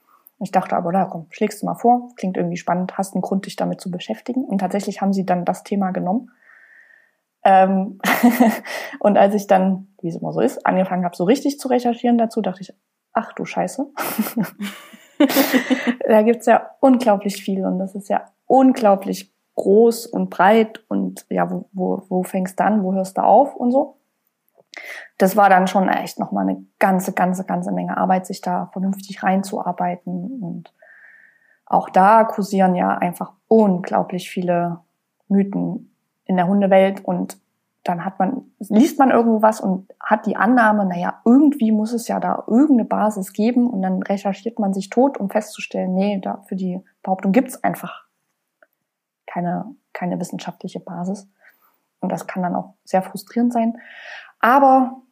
[0.41, 3.47] Ich dachte aber, da komm, schlägst du mal vor, klingt irgendwie spannend, hast einen Grund,
[3.47, 4.45] dich damit zu beschäftigen.
[4.45, 6.31] Und tatsächlich haben sie dann das Thema genommen.
[7.45, 7.99] Ähm
[8.99, 12.19] und als ich dann, wie es immer so ist, angefangen habe, so richtig zu recherchieren
[12.19, 12.75] dazu, dachte ich,
[13.13, 13.87] ach du Scheiße.
[16.09, 21.51] da gibt's ja unglaublich viel und das ist ja unglaublich groß und breit und ja,
[21.51, 23.99] wo, wo, wo fängst du an, wo hörst du auf und so.
[25.19, 29.23] Das war dann schon echt nochmal eine ganze, ganze, ganze Menge Arbeit, sich da vernünftig
[29.23, 30.43] reinzuarbeiten.
[30.43, 30.75] Und
[31.67, 34.81] auch da kursieren ja einfach unglaublich viele
[35.29, 35.94] Mythen
[36.25, 37.39] in der Hundewelt und
[37.83, 42.09] dann hat man, liest man irgendwo was und hat die Annahme, naja, irgendwie muss es
[42.09, 46.43] ja da irgendeine Basis geben und dann recherchiert man sich tot, um festzustellen, nee, da
[46.49, 48.05] für die Behauptung gibt's einfach
[49.27, 51.29] keine, keine wissenschaftliche Basis.
[52.01, 53.79] Und das kann dann auch sehr frustrierend sein.
[54.41, 55.03] Aber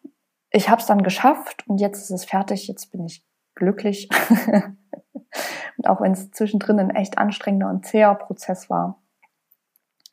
[0.50, 2.68] ich habe es dann geschafft und jetzt ist es fertig.
[2.68, 4.08] Jetzt bin ich glücklich.
[5.76, 9.02] und auch wenn es zwischendrin ein echt anstrengender und zäher Prozess war,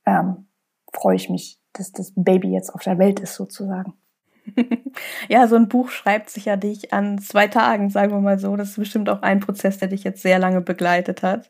[0.06, 0.49] ähm,
[1.00, 3.94] freue ich mich, dass das Baby jetzt auf der Welt ist sozusagen.
[5.30, 8.56] ja, so ein Buch schreibt sich ja dich an zwei Tagen, sagen wir mal so.
[8.56, 11.50] Das ist bestimmt auch ein Prozess, der dich jetzt sehr lange begleitet hat.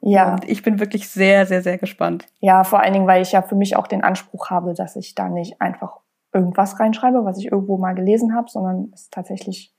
[0.00, 0.32] Ja.
[0.32, 2.26] Und ich bin wirklich sehr, sehr, sehr gespannt.
[2.40, 5.14] Ja, vor allen Dingen, weil ich ja für mich auch den Anspruch habe, dass ich
[5.14, 6.00] da nicht einfach
[6.32, 9.74] irgendwas reinschreibe, was ich irgendwo mal gelesen habe, sondern es tatsächlich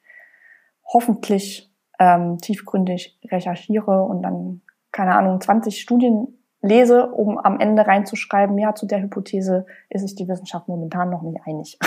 [0.86, 8.58] hoffentlich ähm, tiefgründig recherchiere und dann, keine Ahnung, 20 Studien lese, um am Ende reinzuschreiben,
[8.58, 11.80] ja, zu der Hypothese ist sich die Wissenschaft momentan noch nicht einig.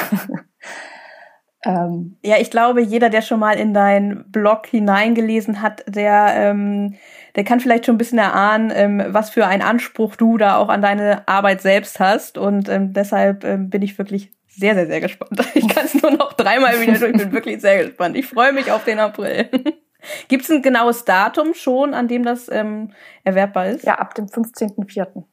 [1.66, 6.94] ähm, ja, ich glaube, jeder, der schon mal in deinen Blog hineingelesen hat, der, ähm,
[7.37, 10.68] der kann vielleicht schon ein bisschen erahnen, ähm, was für einen Anspruch du da auch
[10.68, 12.38] an deine Arbeit selbst hast.
[12.38, 15.40] Und ähm, deshalb ähm, bin ich wirklich sehr, sehr, sehr gespannt.
[15.54, 17.12] Ich kann es nur noch dreimal wieder durch.
[17.12, 18.16] Ich bin wirklich sehr gespannt.
[18.16, 19.48] Ich freue mich auf den April.
[20.28, 22.92] Gibt es ein genaues Datum schon, an dem das ähm,
[23.24, 23.84] erwerbbar ist?
[23.84, 25.24] Ja, ab dem 15.04.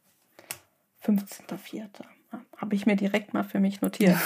[1.05, 1.87] 15.04.
[2.57, 4.17] Habe ich mir direkt mal für mich notiert.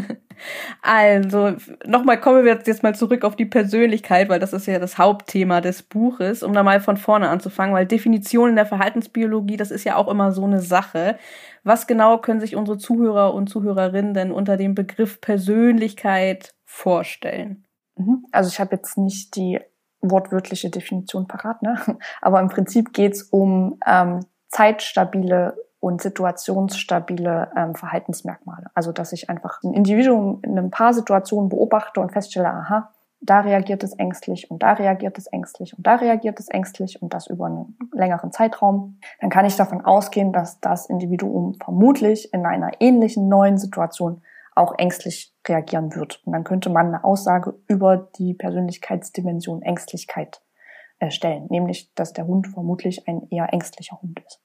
[0.82, 1.54] also,
[1.86, 5.60] nochmal kommen wir jetzt mal zurück auf die Persönlichkeit, weil das ist ja das Hauptthema
[5.60, 9.96] des Buches, um da mal von vorne anzufangen, weil Definitionen der Verhaltensbiologie, das ist ja
[9.96, 11.18] auch immer so eine Sache.
[11.62, 17.66] Was genau können sich unsere Zuhörer und Zuhörerinnen denn unter dem Begriff Persönlichkeit vorstellen?
[17.96, 18.26] Mhm.
[18.32, 19.60] Also ich habe jetzt nicht die
[20.00, 21.80] wortwörtliche Definition parat, ne?
[22.20, 28.70] aber im Prinzip geht es um ähm, zeitstabile und situationsstabile ähm, Verhaltensmerkmale.
[28.74, 33.40] Also dass ich einfach ein Individuum in ein paar Situationen beobachte und feststelle, aha, da
[33.40, 37.28] reagiert es ängstlich und da reagiert es ängstlich und da reagiert es ängstlich und das
[37.28, 42.72] über einen längeren Zeitraum, dann kann ich davon ausgehen, dass das Individuum vermutlich in einer
[42.80, 44.22] ähnlichen neuen Situation
[44.54, 46.22] auch ängstlich reagieren wird.
[46.24, 50.42] Und dann könnte man eine Aussage über die Persönlichkeitsdimension Ängstlichkeit
[50.98, 54.40] erstellen, nämlich, dass der Hund vermutlich ein eher ängstlicher Hund ist.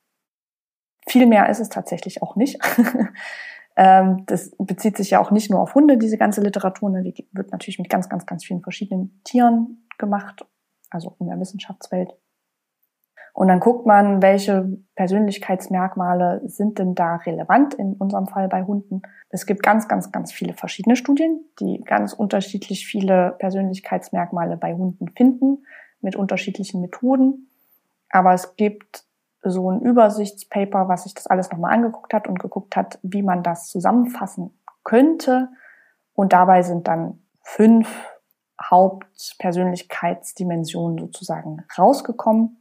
[1.07, 2.59] Viel mehr ist es tatsächlich auch nicht.
[3.79, 7.03] Ähm, das bezieht sich ja auch nicht nur auf Hunde, diese ganze Literatur, ne?
[7.03, 10.43] die wird natürlich mit ganz, ganz, ganz vielen verschiedenen Tieren gemacht,
[10.89, 12.11] also in der Wissenschaftswelt.
[13.37, 19.03] Und dann guckt man, welche Persönlichkeitsmerkmale sind denn da relevant, in unserem Fall bei Hunden.
[19.29, 25.09] Es gibt ganz, ganz, ganz viele verschiedene Studien, die ganz unterschiedlich viele Persönlichkeitsmerkmale bei Hunden
[25.09, 25.67] finden,
[26.01, 27.51] mit unterschiedlichen Methoden.
[28.09, 29.03] Aber es gibt
[29.43, 33.43] so ein Übersichtspaper, was sich das alles nochmal angeguckt hat und geguckt hat, wie man
[33.43, 35.49] das zusammenfassen könnte
[36.15, 37.87] Und dabei sind dann fünf
[38.59, 42.57] Hauptpersönlichkeitsdimensionen sozusagen rausgekommen.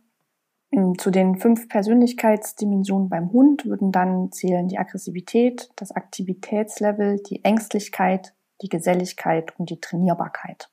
[0.72, 7.44] Ähm, zu den fünf Persönlichkeitsdimensionen beim Hund würden dann zählen die Aggressivität, das Aktivitätslevel, die
[7.44, 10.70] Ängstlichkeit, die Geselligkeit und die Trainierbarkeit.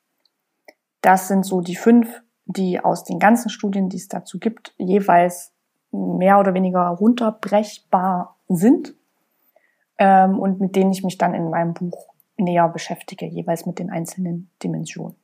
[1.02, 5.52] Das sind so die fünf, die aus den ganzen Studien, die es dazu gibt, jeweils
[5.92, 8.96] mehr oder weniger runterbrechbar sind
[9.98, 13.90] ähm, und mit denen ich mich dann in meinem Buch näher beschäftige, jeweils mit den
[13.90, 15.16] einzelnen Dimensionen.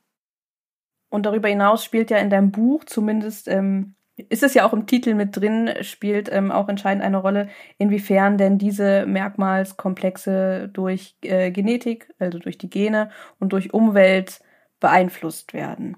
[1.08, 3.96] Und darüber hinaus spielt ja in deinem Buch, zumindest ähm,
[4.28, 8.38] ist es ja auch im Titel mit drin, spielt ähm, auch entscheidend eine Rolle, inwiefern
[8.38, 14.40] denn diese Merkmalskomplexe durch äh, Genetik, also durch die Gene und durch Umwelt
[14.80, 15.96] beeinflusst werden.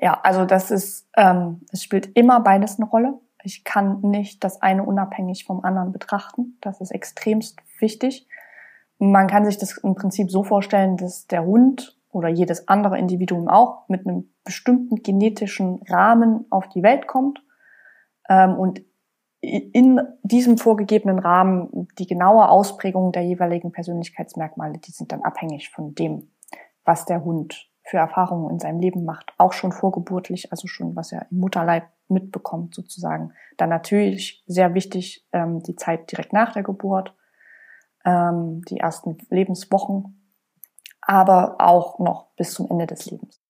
[0.00, 3.18] Ja, also das ist, ähm, es spielt immer beides eine Rolle.
[3.42, 6.56] Ich kann nicht das eine unabhängig vom anderen betrachten.
[6.60, 8.28] Das ist extremst wichtig.
[8.98, 13.48] Man kann sich das im Prinzip so vorstellen, dass der Hund oder jedes andere Individuum
[13.48, 17.42] auch mit einem bestimmten genetischen Rahmen auf die Welt kommt
[18.28, 18.82] ähm, und
[19.40, 25.94] in diesem vorgegebenen Rahmen die genaue Ausprägung der jeweiligen Persönlichkeitsmerkmale, die sind dann abhängig von
[25.94, 26.30] dem,
[26.84, 31.12] was der Hund für Erfahrungen in seinem Leben macht, auch schon vorgeburtlich, also schon was
[31.12, 33.32] er im Mutterleib mitbekommt sozusagen.
[33.56, 37.14] Dann natürlich sehr wichtig ähm, die Zeit direkt nach der Geburt,
[38.04, 40.17] ähm, die ersten Lebenswochen,
[41.08, 43.40] aber auch noch bis zum Ende des Lebens.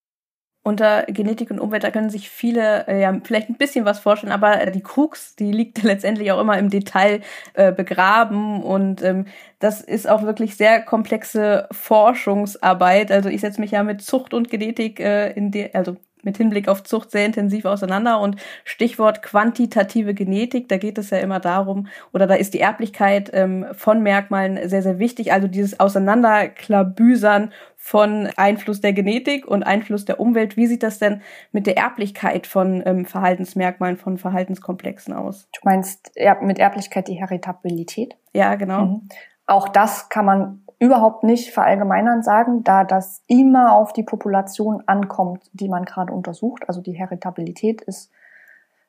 [0.62, 4.32] Unter Genetik und Umwelt, da können sich viele äh, ja vielleicht ein bisschen was vorstellen,
[4.32, 7.22] aber die Krux, die liegt letztendlich auch immer im Detail
[7.54, 9.26] äh, begraben und ähm,
[9.58, 13.10] das ist auch wirklich sehr komplexe Forschungsarbeit.
[13.10, 16.68] Also ich setze mich ja mit Zucht und Genetik äh, in die, also mit Hinblick
[16.68, 18.20] auf Zucht sehr intensiv auseinander.
[18.20, 23.30] Und Stichwort quantitative Genetik, da geht es ja immer darum, oder da ist die Erblichkeit
[23.32, 25.32] ähm, von Merkmalen sehr, sehr wichtig.
[25.32, 30.56] Also dieses Auseinanderklabüsern von Einfluss der Genetik und Einfluss der Umwelt.
[30.56, 35.48] Wie sieht das denn mit der Erblichkeit von ähm, Verhaltensmerkmalen, von Verhaltenskomplexen aus?
[35.52, 38.16] Du meinst mit Erblichkeit die Heritabilität?
[38.32, 38.84] Ja, genau.
[38.84, 39.08] Mhm.
[39.46, 45.50] Auch das kann man überhaupt nicht verallgemeinern sagen, da das immer auf die Population ankommt,
[45.52, 46.64] die man gerade untersucht.
[46.68, 48.12] Also die Heritabilität ist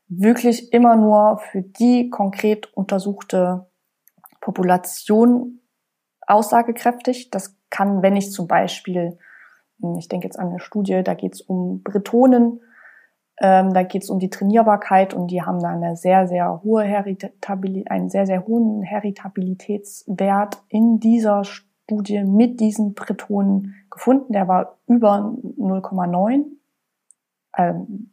[0.08, 3.68] wirklich immer nur für die konkret untersuchte
[4.40, 5.60] Population
[6.26, 7.32] aussagekräftig.
[7.32, 9.18] Das kann, wenn ich zum Beispiel,
[9.82, 12.62] hm, ich denke jetzt an eine Studie, da geht es um Bretonen,
[13.42, 16.84] ähm, da geht es um die Trainierbarkeit und die haben da eine sehr, sehr hohe
[16.84, 24.32] Heritabilität, einen sehr, sehr hohen Heritabilitätswert in dieser Studie Studie mit diesen Bretonen gefunden.
[24.32, 26.46] Der war über 0,9.
[27.58, 28.12] Ähm,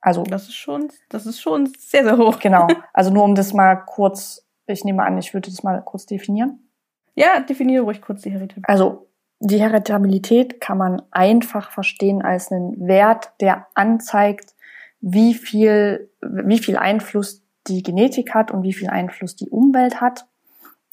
[0.00, 2.38] also das ist schon, das ist schon sehr, sehr hoch.
[2.38, 2.68] Genau.
[2.94, 6.70] Also nur um das mal kurz, ich nehme an, ich würde das mal kurz definieren.
[7.14, 8.68] Ja, definiere ruhig kurz die Heritabilität.
[8.68, 9.08] Also
[9.40, 14.54] die Heritabilität kann man einfach verstehen als einen Wert, der anzeigt,
[15.00, 20.26] wie viel, wie viel Einfluss die Genetik hat und wie viel Einfluss die Umwelt hat.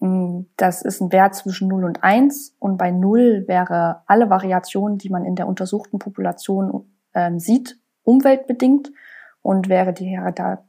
[0.04, 4.98] Mm, das ist ein Wert zwischen 0 und 1 und bei 0 wäre alle Variationen,
[4.98, 8.92] die man in der untersuchten Population äh, sieht, umweltbedingt
[9.42, 10.20] und wäre die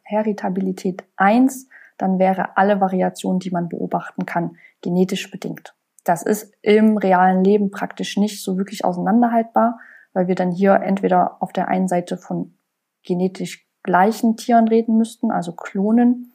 [0.04, 1.68] Heritabilität 1,
[1.98, 5.74] dann wäre alle Variationen, die man beobachten kann, genetisch bedingt.
[6.04, 9.80] Das ist im realen Leben praktisch nicht so wirklich auseinanderhaltbar,
[10.12, 12.56] weil wir dann hier entweder auf der einen Seite von
[13.02, 16.30] genetisch gleichen Tieren reden müssten, also Klonen,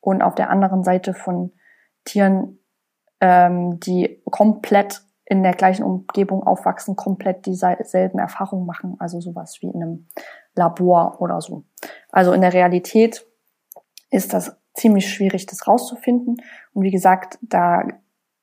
[0.00, 1.50] und auf der anderen Seite von
[2.06, 2.58] Tieren,
[3.20, 9.66] ähm, die komplett in der gleichen Umgebung aufwachsen, komplett dieselben Erfahrungen machen, also sowas wie
[9.66, 10.06] in einem
[10.54, 11.64] Labor oder so.
[12.10, 13.26] Also in der Realität
[14.10, 16.36] ist das ziemlich schwierig, das rauszufinden.
[16.72, 17.82] Und wie gesagt, da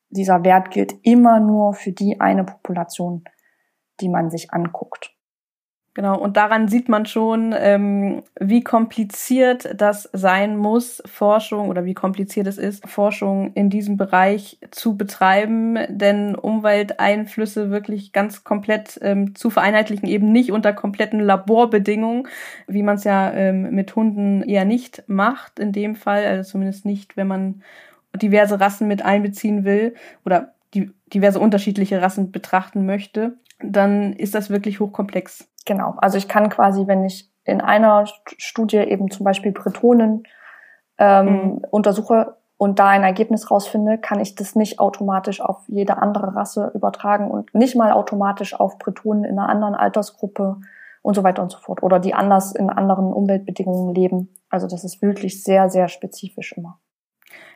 [0.10, 3.23] dieser Wert gilt immer nur für die eine Population,
[4.02, 5.15] die man sich anguckt.
[5.95, 11.93] Genau, und daran sieht man schon, ähm, wie kompliziert das sein muss, Forschung oder wie
[11.93, 19.36] kompliziert es ist, Forschung in diesem Bereich zu betreiben, denn Umwelteinflüsse wirklich ganz komplett ähm,
[19.36, 22.27] zu vereinheitlichen, eben nicht unter kompletten Laborbedingungen,
[22.67, 26.86] wie man es ja ähm, mit Hunden eher nicht macht in dem Fall, also zumindest
[26.86, 27.62] nicht, wenn man
[28.15, 29.93] diverse Rassen mit einbeziehen will
[30.25, 35.47] oder die diverse unterschiedliche Rassen betrachten möchte, dann ist das wirklich hochkomplex.
[35.65, 35.95] Genau.
[35.97, 38.05] Also ich kann quasi, wenn ich in einer
[38.38, 40.23] Studie eben zum Beispiel Bretonen
[40.97, 41.62] ähm, mhm.
[41.71, 46.71] untersuche und da ein Ergebnis rausfinde, kann ich das nicht automatisch auf jede andere Rasse
[46.73, 50.57] übertragen und nicht mal automatisch auf Bretonen in einer anderen Altersgruppe
[51.01, 54.29] und so weiter und so fort oder die anders in anderen Umweltbedingungen leben.
[54.49, 56.79] Also das ist wirklich sehr, sehr spezifisch immer.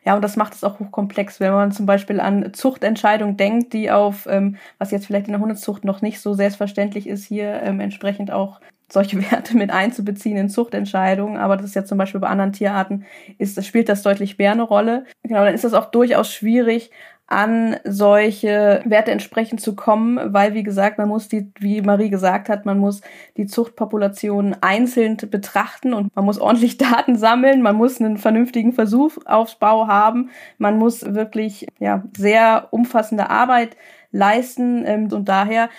[0.06, 3.92] Ja, und das macht es auch hochkomplex, wenn man zum Beispiel an Zuchtentscheidungen denkt, die
[3.92, 7.80] auf, ähm, was jetzt vielleicht in der Hundezucht noch nicht so selbstverständlich ist, hier ähm,
[7.80, 8.62] entsprechend auch
[8.92, 11.38] solche Werte mit einzubeziehen in Zuchtentscheidungen.
[11.38, 13.06] Aber das ist ja zum Beispiel bei anderen Tierarten,
[13.38, 15.06] ist, spielt das deutlich mehr eine Rolle.
[15.24, 16.92] Genau, dann ist das auch durchaus schwierig,
[17.30, 22.48] an solche Werte entsprechend zu kommen, weil, wie gesagt, man muss die, wie Marie gesagt
[22.48, 23.02] hat, man muss
[23.36, 29.88] die Zuchtpopulationen einzeln betrachten und man muss ordentlich Daten sammeln, man muss einen vernünftigen Versuchsaufbau
[29.88, 33.76] haben, man muss wirklich, ja, sehr umfassende Arbeit
[34.14, 35.70] leisten ähm, und daher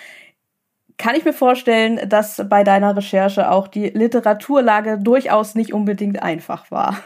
[0.99, 6.69] kann ich mir vorstellen, dass bei deiner Recherche auch die Literaturlage durchaus nicht unbedingt einfach
[6.69, 6.97] war.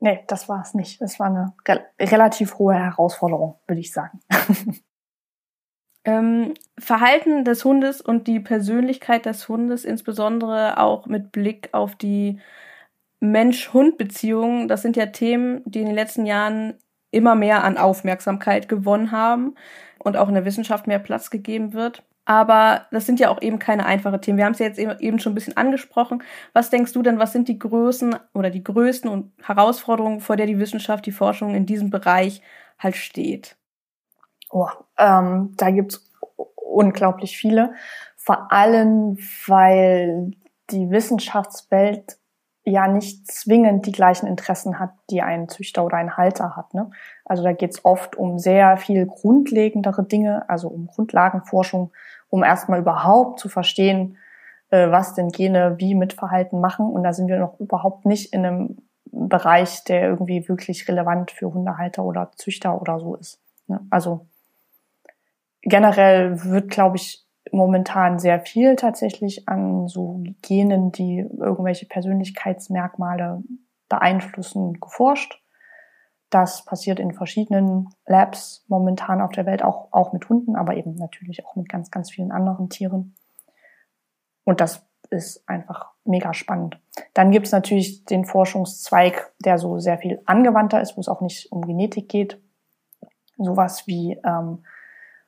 [0.00, 1.00] Nee, das war es nicht.
[1.02, 4.20] Es war eine re relativ hohe Herausforderung, würde ich sagen.
[6.04, 12.40] ähm, Verhalten des Hundes und die Persönlichkeit des Hundes, insbesondere auch mit Blick auf die
[13.20, 16.78] Mensch-Hund-Beziehung, das sind ja Themen, die in den letzten Jahren
[17.10, 19.56] immer mehr an Aufmerksamkeit gewonnen haben
[19.98, 22.04] und auch in der Wissenschaft mehr Platz gegeben wird.
[22.28, 24.36] Aber das sind ja auch eben keine einfachen Themen.
[24.36, 26.22] Wir haben es ja jetzt eben schon ein bisschen angesprochen.
[26.52, 30.44] Was denkst du denn, was sind die Größen oder die größten und Herausforderungen, vor der
[30.44, 32.42] die Wissenschaft, die Forschung in diesem Bereich
[32.78, 33.56] halt steht?
[34.50, 36.06] Oh, ähm, da gibt's
[36.54, 37.72] unglaublich viele.
[38.18, 40.32] Vor allem, weil
[40.68, 42.18] die Wissenschaftswelt
[42.70, 46.74] ja nicht zwingend die gleichen Interessen hat, die ein Züchter oder ein Halter hat.
[46.74, 46.90] Ne?
[47.24, 51.92] Also da geht's oft um sehr viel grundlegendere Dinge, also um Grundlagenforschung
[52.30, 54.18] um erstmal überhaupt zu verstehen,
[54.70, 56.86] äh, was denn Gene wie mit Verhalten machen.
[56.86, 58.76] Und da sind wir noch überhaupt nicht in einem
[59.10, 63.40] Bereich, der irgendwie wirklich relevant für Hundehalter oder Züchter oder so ist.
[63.66, 63.80] Ne?
[63.90, 64.26] Also
[65.62, 73.42] generell wird, glaube ich, momentan sehr viel tatsächlich an so Genen, die irgendwelche Persönlichkeitsmerkmale
[73.88, 75.42] beeinflussen, geforscht.
[76.30, 80.94] Das passiert in verschiedenen Labs momentan auf der Welt, auch, auch mit Hunden, aber eben
[80.94, 83.14] natürlich auch mit ganz, ganz vielen anderen Tieren.
[84.44, 86.78] Und das ist einfach mega spannend.
[87.14, 91.20] Dann gibt es natürlich den Forschungszweig, der so sehr viel angewandter ist, wo es auch
[91.20, 92.40] nicht um Genetik geht.
[93.38, 94.64] Sowas wie, ähm,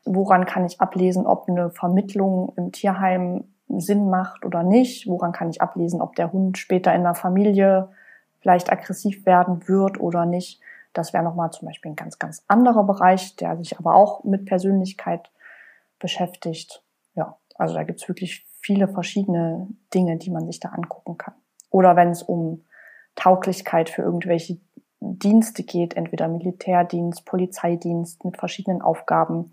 [0.04, 5.06] woran kann ich ablesen, ob eine Vermittlung im Tierheim Sinn macht oder nicht?
[5.06, 7.88] Woran kann ich ablesen, ob der Hund später in der Familie
[8.40, 10.60] vielleicht aggressiv werden wird oder nicht?
[10.92, 14.46] Das wäre nochmal zum Beispiel ein ganz, ganz anderer Bereich, der sich aber auch mit
[14.46, 15.30] Persönlichkeit
[15.98, 16.82] beschäftigt.
[17.14, 21.34] Ja, also da gibt's wirklich viele verschiedene Dinge, die man sich da angucken kann.
[21.70, 22.64] Oder wenn es um
[23.14, 24.58] Tauglichkeit für irgendwelche
[25.00, 29.50] Dienste geht, entweder Militärdienst, Polizeidienst mit verschiedenen Aufgaben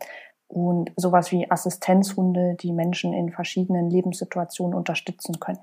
[0.48, 5.60] und sowas wie Assistenzhunde, die Menschen in verschiedenen Lebenssituationen unterstützen können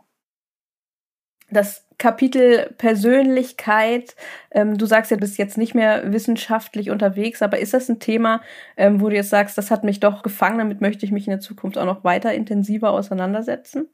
[1.51, 4.17] das Kapitel Persönlichkeit,
[4.51, 8.01] ähm, du sagst ja, du bist jetzt nicht mehr wissenschaftlich unterwegs, aber ist das ein
[8.01, 8.41] Thema,
[8.77, 11.33] ähm, wo du jetzt sagst, das hat mich doch gefangen, damit möchte ich mich in
[11.33, 13.89] der Zukunft auch noch weiter intensiver auseinandersetzen?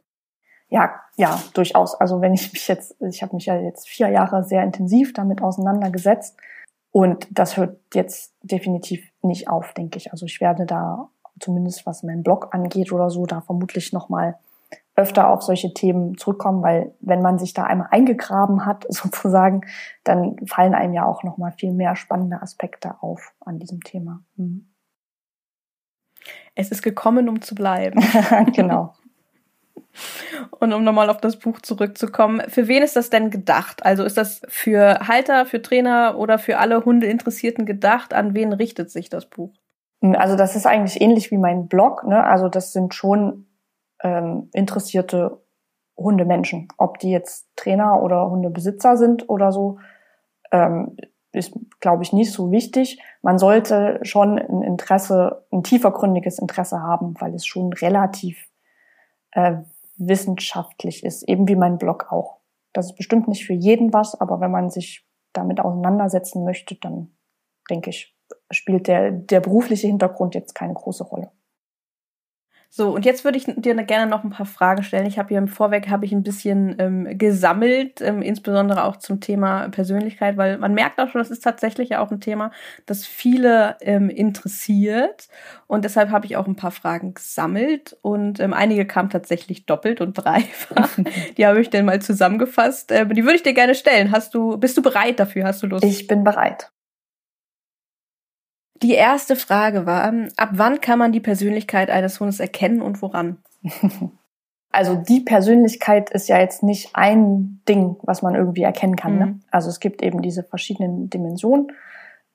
[0.68, 1.94] Ja, ja, durchaus.
[1.94, 5.42] Also wenn ich mich jetzt, ich habe mich ja jetzt vier Jahre sehr intensiv damit
[5.42, 6.38] auseinandergesetzt
[6.92, 10.12] und das hört jetzt definitiv nicht auf, denke ich.
[10.12, 14.38] Also ich werde da zumindest was meinen Blog angeht oder so, da vermutlich noch mal
[14.96, 19.62] öfter auf solche Themen zurückkommen, weil wenn man sich da einmal eingegraben hat, sozusagen,
[20.05, 24.22] dann fallen einem ja auch noch mal viel mehr spannende Aspekte auf an diesem Thema.
[24.37, 24.66] Mhm.
[26.55, 28.00] Es ist gekommen, um zu bleiben.
[28.53, 28.92] genau.
[30.50, 33.85] Und um nochmal auf das Buch zurückzukommen, für wen ist das denn gedacht?
[33.85, 38.14] Also ist das für Halter, für Trainer oder für alle Hundeinteressierten gedacht?
[38.14, 39.53] An wen richtet sich das Buch?
[40.00, 42.05] Also das ist eigentlich ähnlich wie mein Blog.
[42.05, 42.24] Ne?
[42.24, 43.46] Also das sind schon
[44.03, 45.40] ähm, interessierte
[45.96, 46.68] Hundemenschen.
[46.79, 49.79] Ob die jetzt Trainer oder Hundebesitzer sind oder so,
[50.53, 50.96] ähm,
[51.33, 53.00] ist, glaube ich, nicht so wichtig.
[53.22, 58.48] Man sollte schon ein Interesse, ein tiefergründiges Interesse haben, weil es schon relativ
[59.33, 59.59] äh,
[60.00, 62.40] wissenschaftlich ist, eben wie mein Blog auch.
[62.72, 67.16] Das ist bestimmt nicht für jeden was, aber wenn man sich damit auseinandersetzen möchte, dann
[67.68, 68.16] denke ich,
[68.50, 71.30] spielt der, der berufliche Hintergrund jetzt keine große Rolle.
[72.73, 75.05] So, und jetzt würde ich dir gerne noch ein paar Fragen stellen.
[75.05, 79.21] Ich habe hier im Vorweg habe ich ein bisschen ähm, gesammelt, ähm, insbesondere auch zum
[79.21, 82.53] Thema Persönlichkeit, weil man merkt auch schon, das ist tatsächlich ja auch ein Thema,
[82.87, 85.27] das viele ähm, interessiert.
[85.66, 90.01] Und deshalb habe ich auch ein paar Fragen gesammelt und ähm, einige kamen tatsächlich doppelt
[90.01, 90.91] und dreifach.
[91.37, 92.93] die habe ich dann mal zusammengefasst.
[92.93, 94.12] Ähm, die würde ich dir gerne stellen.
[94.12, 95.45] Hast du, bist du bereit dafür?
[95.45, 95.83] Hast du Lust?
[95.83, 96.71] Ich bin bereit.
[98.83, 103.39] Die erste Frage war, ab wann kann man die Persönlichkeit eines Hundes erkennen und woran?
[104.72, 109.18] Also die Persönlichkeit ist ja jetzt nicht ein Ding, was man irgendwie erkennen kann.
[109.18, 109.26] Ne?
[109.26, 109.33] Mhm.
[109.33, 109.41] Ne?
[109.51, 111.72] Also es gibt eben diese verschiedenen Dimensionen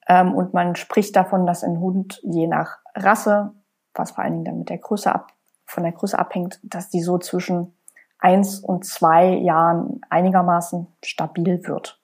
[0.07, 3.53] ähm, und man spricht davon, dass ein Hund je nach Rasse,
[3.93, 5.31] was vor allen Dingen dann mit der Größe ab,
[5.65, 7.73] von der Größe abhängt, dass die so zwischen
[8.19, 12.01] eins und zwei Jahren einigermaßen stabil wird,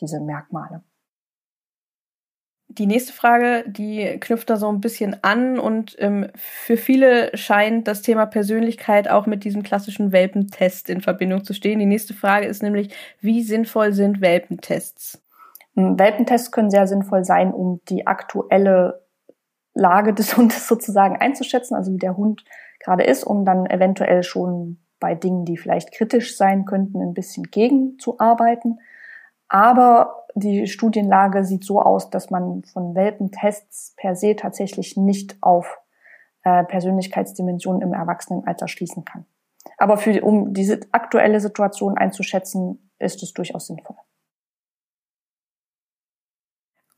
[0.00, 0.82] diese Merkmale.
[2.70, 7.88] Die nächste Frage, die knüpft da so ein bisschen an und ähm, für viele scheint
[7.88, 11.78] das Thema Persönlichkeit auch mit diesem klassischen Welpentest in Verbindung zu stehen.
[11.78, 15.22] Die nächste Frage ist nämlich, wie sinnvoll sind Welpentests?
[15.76, 19.02] Hm, Welpentests können sehr sinnvoll sein, um die aktuelle
[19.72, 22.44] Lage des Hundes sozusagen einzuschätzen, also wie der Hund
[22.80, 27.44] gerade ist, um dann eventuell schon bei Dingen, die vielleicht kritisch sein könnten, ein bisschen
[27.44, 28.80] gegenzuarbeiten.
[29.48, 35.78] Aber die Studienlage sieht so aus, dass man von Welpentests per se tatsächlich nicht auf
[36.44, 39.26] äh, Persönlichkeitsdimensionen im Erwachsenenalter schließen kann.
[39.76, 43.96] Aber für, um diese aktuelle Situation einzuschätzen, ist es durchaus sinnvoll.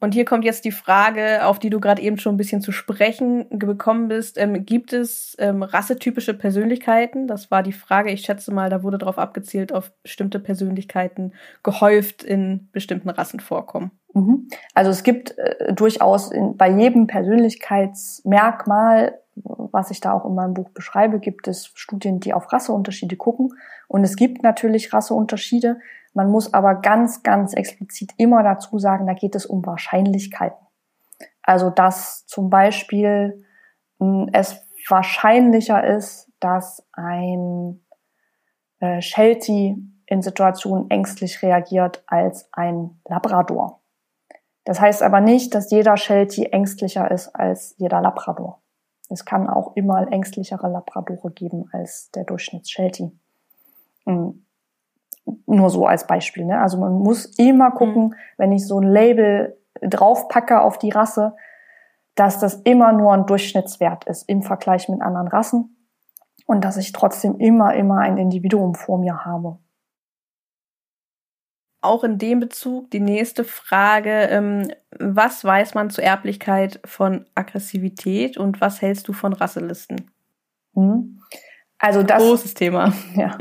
[0.00, 2.72] Und hier kommt jetzt die Frage, auf die du gerade eben schon ein bisschen zu
[2.72, 4.38] sprechen gekommen bist.
[4.38, 7.26] Ähm, gibt es ähm, rassetypische Persönlichkeiten?
[7.26, 8.10] Das war die Frage.
[8.10, 13.90] Ich schätze mal, da wurde darauf abgezielt, auf bestimmte Persönlichkeiten gehäuft in bestimmten Rassen vorkommen.
[14.14, 14.48] Mhm.
[14.74, 20.54] Also es gibt äh, durchaus in, bei jedem Persönlichkeitsmerkmal, was ich da auch in meinem
[20.54, 23.52] Buch beschreibe, gibt es Studien, die auf Rasseunterschiede gucken.
[23.86, 25.78] Und es gibt natürlich Rasseunterschiede.
[26.12, 30.58] Man muss aber ganz, ganz explizit immer dazu sagen, da geht es um Wahrscheinlichkeiten.
[31.42, 33.44] Also dass zum Beispiel
[33.98, 37.80] hm, es wahrscheinlicher ist, dass ein
[38.80, 43.80] äh, Sheltie in Situationen ängstlich reagiert als ein Labrador.
[44.64, 48.60] Das heißt aber nicht, dass jeder Sheltie ängstlicher ist als jeder Labrador.
[49.08, 53.10] Es kann auch immer ängstlichere Labradore geben als der Durchschnitts-Sheltie.
[55.46, 56.44] Nur so als Beispiel.
[56.44, 56.60] Ne?
[56.60, 58.14] Also man muss immer gucken, mhm.
[58.36, 61.34] wenn ich so ein Label draufpacke auf die Rasse,
[62.14, 65.76] dass das immer nur ein Durchschnittswert ist im Vergleich mit anderen Rassen
[66.46, 69.58] und dass ich trotzdem immer, immer ein Individuum vor mir habe.
[71.82, 78.36] Auch in dem Bezug die nächste Frage, ähm, was weiß man zur Erblichkeit von Aggressivität
[78.36, 80.10] und was hältst du von Rasselisten?
[80.74, 81.20] Hm.
[81.78, 82.92] Also das großes Thema.
[83.14, 83.38] Ja.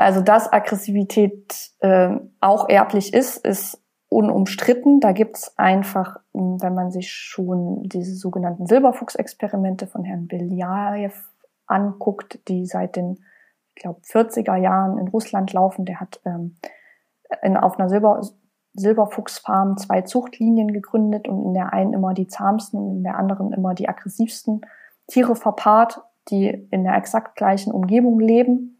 [0.00, 5.00] Also dass Aggressivität äh, auch erblich ist, ist unumstritten.
[5.00, 11.12] Da gibt's einfach, hm, wenn man sich schon diese sogenannten Silberfuchsexperimente von Herrn Beljajew
[11.66, 13.22] anguckt, die seit den,
[13.74, 15.84] ich glaube, 40er Jahren in Russland laufen.
[15.84, 16.56] Der hat ähm,
[17.42, 18.22] in, auf einer Silber,
[18.72, 23.52] Silberfuchsfarm zwei Zuchtlinien gegründet und in der einen immer die zahmsten und in der anderen
[23.52, 24.62] immer die aggressivsten
[25.08, 28.79] Tiere verpaart, die in der exakt gleichen Umgebung leben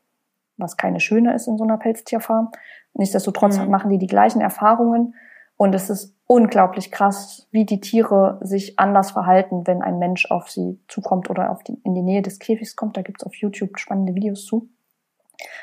[0.60, 2.50] was keine schöne ist in so einer Pelztierfarm.
[2.94, 3.70] Nichtsdestotrotz mhm.
[3.70, 5.14] machen die die gleichen Erfahrungen
[5.56, 10.48] und es ist unglaublich krass, wie die Tiere sich anders verhalten, wenn ein Mensch auf
[10.48, 12.96] sie zukommt oder auf die, in die Nähe des Käfigs kommt.
[12.96, 14.70] Da gibt's auf YouTube spannende Videos zu.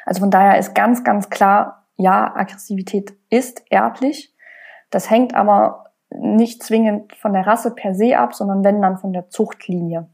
[0.06, 4.36] Also von daher ist ganz, ganz klar, ja, Aggressivität ist erblich.
[4.92, 9.14] Das hängt aber nicht zwingend von der Rasse per se ab, sondern wenn dann von
[9.14, 10.10] der Zuchtlinie.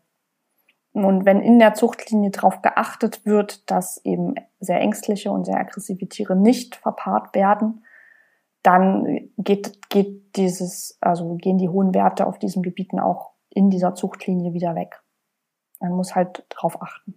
[0.93, 6.07] Und wenn in der Zuchtlinie darauf geachtet wird, dass eben sehr ängstliche und sehr aggressive
[6.07, 7.83] Tiere nicht verpaart werden,
[8.63, 13.93] dann geht, geht dieses, also gehen die hohen Werte auf diesen Gebieten auch in dieser
[13.93, 15.01] Zuchtlinie wieder weg.
[15.79, 17.15] Man muss halt drauf achten.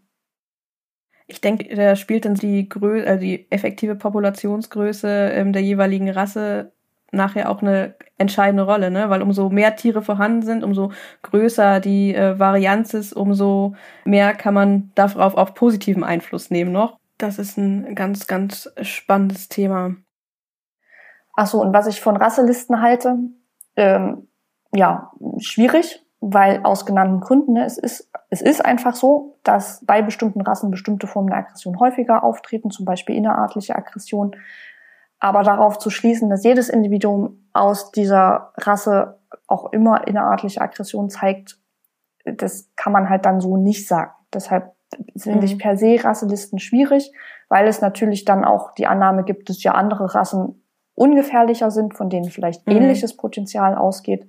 [1.28, 6.72] Ich denke, da spielt dann die, Grö also die effektive Populationsgröße ähm, der jeweiligen Rasse
[7.12, 9.10] nachher auch eine entscheidende Rolle, ne?
[9.10, 10.92] Weil umso mehr Tiere vorhanden sind, umso
[11.22, 13.74] größer die äh, Varianz ist, umso
[14.04, 16.98] mehr kann man darauf auch positiven Einfluss nehmen noch.
[17.18, 19.96] Das ist ein ganz, ganz spannendes Thema.
[21.34, 23.18] Ach so, und was ich von Rasselisten halte,
[23.76, 24.28] ähm,
[24.74, 30.02] ja, schwierig, weil aus genannten Gründen, ne, es ist, es ist einfach so, dass bei
[30.02, 34.34] bestimmten Rassen bestimmte Formen der Aggression häufiger auftreten, zum Beispiel innerartliche Aggression.
[35.18, 41.58] Aber darauf zu schließen, dass jedes Individuum aus dieser Rasse auch immer innerartliche Aggression zeigt,
[42.24, 44.12] das kann man halt dann so nicht sagen.
[44.34, 44.75] Deshalb
[45.16, 45.44] finde mhm.
[45.44, 47.12] ich per se Rasselisten schwierig,
[47.48, 50.62] weil es natürlich dann auch die Annahme gibt, dass ja andere Rassen
[50.94, 52.76] ungefährlicher sind, von denen vielleicht mhm.
[52.76, 54.26] ähnliches Potenzial ausgeht.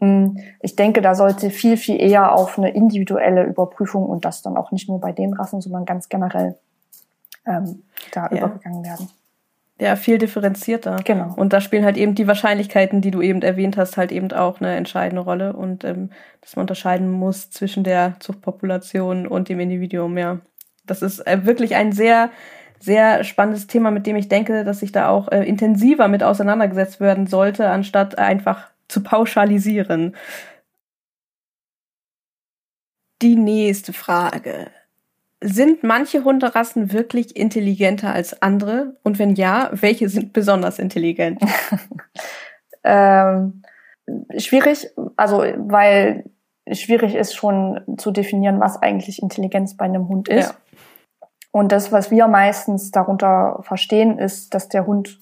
[0.00, 4.56] Hm, ich denke, da sollte viel, viel eher auf eine individuelle Überprüfung und das dann
[4.56, 6.56] auch nicht nur bei den Rassen, sondern ganz generell
[7.46, 8.38] ähm, da ja.
[8.38, 9.08] übergegangen werden.
[9.84, 10.96] Ja, viel differenzierter.
[11.04, 11.34] Genau.
[11.36, 14.58] Und da spielen halt eben die Wahrscheinlichkeiten, die du eben erwähnt hast, halt eben auch
[14.58, 16.08] eine entscheidende Rolle und ähm,
[16.40, 20.40] dass man unterscheiden muss zwischen der Zuchtpopulation und dem Individuum, ja.
[20.86, 22.30] Das ist äh, wirklich ein sehr,
[22.80, 26.98] sehr spannendes Thema, mit dem ich denke, dass sich da auch äh, intensiver mit auseinandergesetzt
[27.00, 30.16] werden sollte, anstatt einfach zu pauschalisieren.
[33.20, 34.70] Die nächste Frage.
[35.46, 38.96] Sind manche Hunderassen wirklich intelligenter als andere?
[39.02, 41.42] Und wenn ja, welche sind besonders intelligent?
[42.84, 43.62] ähm,
[44.38, 46.24] schwierig, also weil
[46.72, 50.50] schwierig ist schon zu definieren, was eigentlich Intelligenz bei einem Hund ist.
[50.50, 50.56] Ja.
[51.50, 55.20] Und das, was wir meistens darunter verstehen, ist, dass der Hund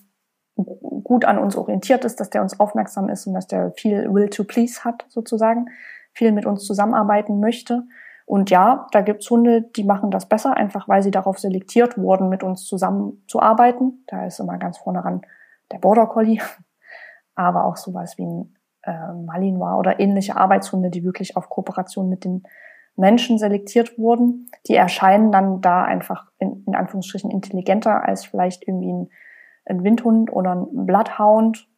[0.57, 4.29] gut an uns orientiert ist, dass der uns aufmerksam ist und dass der viel Will
[4.29, 5.67] to Please hat, sozusagen,
[6.13, 7.85] viel mit uns zusammenarbeiten möchte.
[8.33, 12.31] Und ja, da gibt's Hunde, die machen das besser, einfach weil sie darauf selektiert wurden,
[12.31, 14.05] mit uns zusammenzuarbeiten.
[14.07, 15.21] Da ist immer ganz vorne ran
[15.71, 16.41] der Border Collie,
[17.35, 22.25] aber auch sowas wie ein äh, Malinois oder ähnliche Arbeitshunde, die wirklich auf Kooperation mit
[22.25, 22.45] den
[22.97, 24.51] Menschen selektiert wurden.
[24.67, 29.11] Die erscheinen dann da einfach in, in Anführungsstrichen intelligenter als vielleicht irgendwie ein,
[29.67, 31.69] ein Windhund oder ein Bloodhound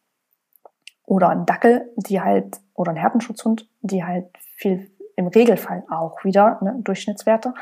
[1.03, 6.59] oder ein Dackel, die halt, oder ein Härtenschutzhund, die halt viel im Regelfall auch wieder
[6.61, 7.53] ne, Durchschnittswerte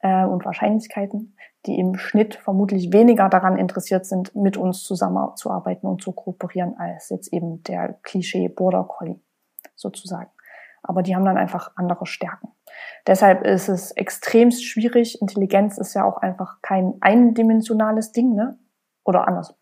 [0.00, 6.02] äh, und Wahrscheinlichkeiten, die im Schnitt vermutlich weniger daran interessiert sind, mit uns zusammenzuarbeiten und
[6.02, 9.20] zu kooperieren, als jetzt eben der Klischee Border Collie
[9.74, 10.30] sozusagen.
[10.82, 12.48] Aber die haben dann einfach andere Stärken.
[13.06, 15.20] Deshalb ist es extremst schwierig.
[15.20, 18.58] Intelligenz ist ja auch einfach kein eindimensionales Ding, ne?
[19.04, 19.54] Oder anders.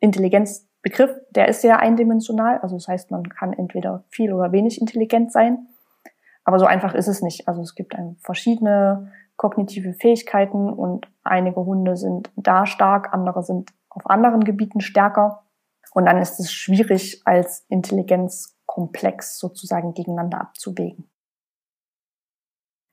[0.00, 2.58] Intelligenzbegriff, der ist sehr eindimensional.
[2.58, 5.66] Also das heißt, man kann entweder viel oder wenig intelligent sein.
[6.50, 7.46] Aber so einfach ist es nicht.
[7.46, 14.10] Also es gibt verschiedene kognitive Fähigkeiten und einige Hunde sind da stark, andere sind auf
[14.10, 15.44] anderen Gebieten stärker.
[15.92, 21.08] Und dann ist es schwierig, als Intelligenzkomplex sozusagen gegeneinander abzuwägen.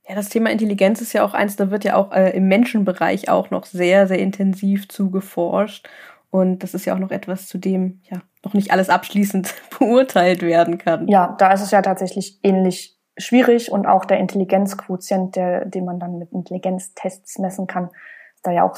[0.08, 3.28] Ja, das Thema Intelligenz ist ja auch eins, da wird ja auch äh, im Menschenbereich
[3.28, 5.90] auch noch sehr, sehr intensiv zugeforscht.
[6.30, 10.44] Und das ist ja auch noch etwas, zu dem ja noch nicht alles abschließend beurteilt
[10.44, 11.08] werden kann.
[11.08, 16.00] Ja, da ist es ja tatsächlich ähnlich schwierig und auch der Intelligenzquotient, der, den man
[16.00, 17.90] dann mit Intelligenztests messen kann,
[18.36, 18.78] ist da ja auch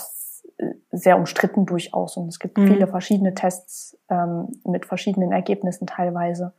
[0.92, 2.18] sehr umstritten durchaus.
[2.18, 2.68] Und es gibt mhm.
[2.68, 6.54] viele verschiedene Tests ähm, mit verschiedenen Ergebnissen teilweise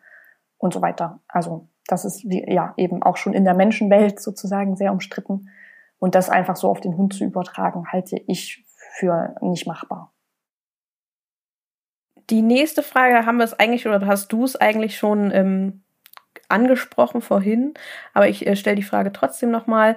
[0.59, 1.21] und so weiter.
[1.29, 5.49] Also das ist ja eben auch schon in der Menschenwelt sozusagen sehr umstritten.
[5.99, 8.65] Und das einfach so auf den Hund zu übertragen, halte ich
[8.97, 10.13] für nicht machbar.
[12.31, 15.83] Die nächste Frage haben wir es eigentlich oder hast du es eigentlich schon ähm,
[16.49, 17.75] angesprochen vorhin,
[18.15, 19.97] aber ich äh, stelle die Frage trotzdem nochmal.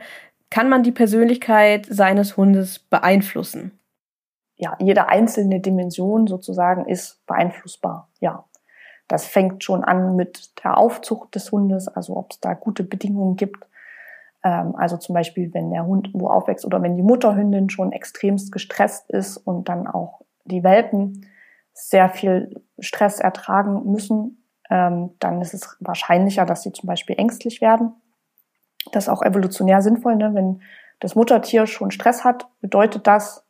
[0.50, 3.80] Kann man die Persönlichkeit seines Hundes beeinflussen?
[4.56, 8.46] Ja, jede einzelne Dimension sozusagen ist beeinflussbar, ja.
[9.08, 13.36] Das fängt schon an mit der Aufzucht des Hundes, also ob es da gute Bedingungen
[13.36, 13.68] gibt.
[14.44, 18.52] Ähm, also zum Beispiel, wenn der Hund wo aufwächst oder wenn die Mutterhündin schon extremst
[18.52, 21.26] gestresst ist und dann auch die Welpen
[21.74, 24.43] sehr viel Stress ertragen müssen,
[24.74, 27.94] ähm, dann ist es wahrscheinlicher, dass sie zum Beispiel ängstlich werden.
[28.92, 30.34] Das ist auch evolutionär sinnvoll, ne?
[30.34, 30.64] wenn
[31.00, 33.46] das Muttertier schon Stress hat, bedeutet das,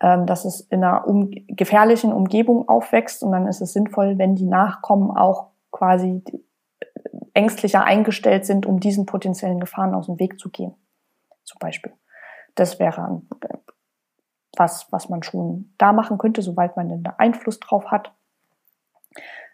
[0.00, 4.34] ähm, dass es in einer um gefährlichen Umgebung aufwächst und dann ist es sinnvoll, wenn
[4.34, 6.24] die Nachkommen auch quasi
[7.34, 10.74] ängstlicher eingestellt sind, um diesen potenziellen Gefahren aus dem Weg zu gehen.
[11.44, 11.92] Zum Beispiel.
[12.54, 13.20] Das wäre
[14.56, 18.14] was, was man schon da machen könnte, sobald man einen Einfluss drauf hat.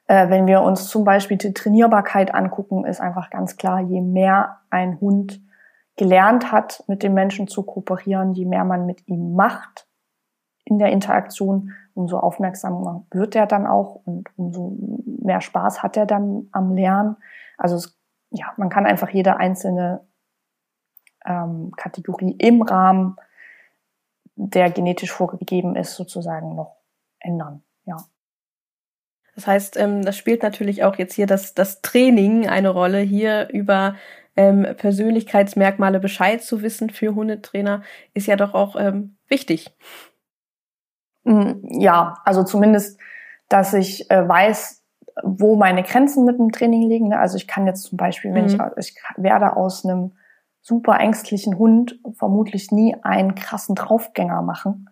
[0.06, 4.60] Äh, wenn wir uns zum Beispiel die Trainierbarkeit angucken, ist einfach ganz klar, je mehr
[4.70, 5.40] ein Hund
[5.96, 9.86] gelernt hat, mit dem Menschen zu kooperieren, je mehr man mit ihm macht
[10.64, 14.76] in der Interaktion, umso aufmerksamer wird er dann auch und umso
[15.06, 17.16] mehr Spaß hat er dann am Lernen.
[17.58, 17.98] Also es,
[18.30, 20.06] ja, man kann einfach jede einzelne
[21.24, 23.16] ähm, Kategorie im Rahmen,
[24.34, 26.76] der genetisch vorgegeben ist, sozusagen noch
[27.18, 27.62] ändern.
[27.84, 27.96] Ja.
[29.42, 33.48] Das heißt, ähm, das spielt natürlich auch jetzt hier das, das Training eine Rolle, hier
[33.50, 33.96] über
[34.36, 37.82] ähm, Persönlichkeitsmerkmale Bescheid zu wissen für Hundetrainer,
[38.14, 39.76] ist ja doch auch ähm, wichtig.
[41.24, 43.00] Mm, ja, also zumindest,
[43.48, 44.84] dass ich äh, weiß,
[45.24, 47.08] wo meine Grenzen mit dem Training liegen.
[47.08, 47.18] Ne?
[47.18, 48.60] Also ich kann jetzt zum Beispiel, wenn mhm.
[48.76, 50.12] ich, ich werde aus einem
[50.60, 54.88] super ängstlichen Hund vermutlich nie einen krassen Draufgänger machen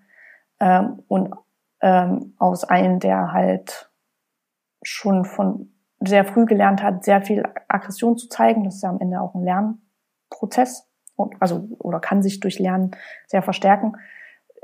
[0.58, 1.36] ähm, und
[1.80, 3.89] ähm, aus einem, der halt
[4.82, 8.64] schon von sehr früh gelernt hat, sehr viel Aggression zu zeigen.
[8.64, 10.88] Das ist ja am Ende auch ein Lernprozess,
[11.38, 12.92] also oder kann sich durch Lernen
[13.26, 13.96] sehr verstärken.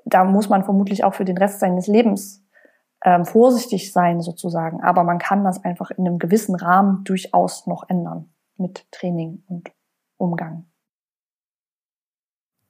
[0.05, 2.45] Da muss man vermutlich auch für den Rest seines Lebens
[3.05, 4.83] ähm, vorsichtig sein sozusagen.
[4.83, 9.71] Aber man kann das einfach in einem gewissen Rahmen durchaus noch ändern mit Training und
[10.17, 10.67] Umgang.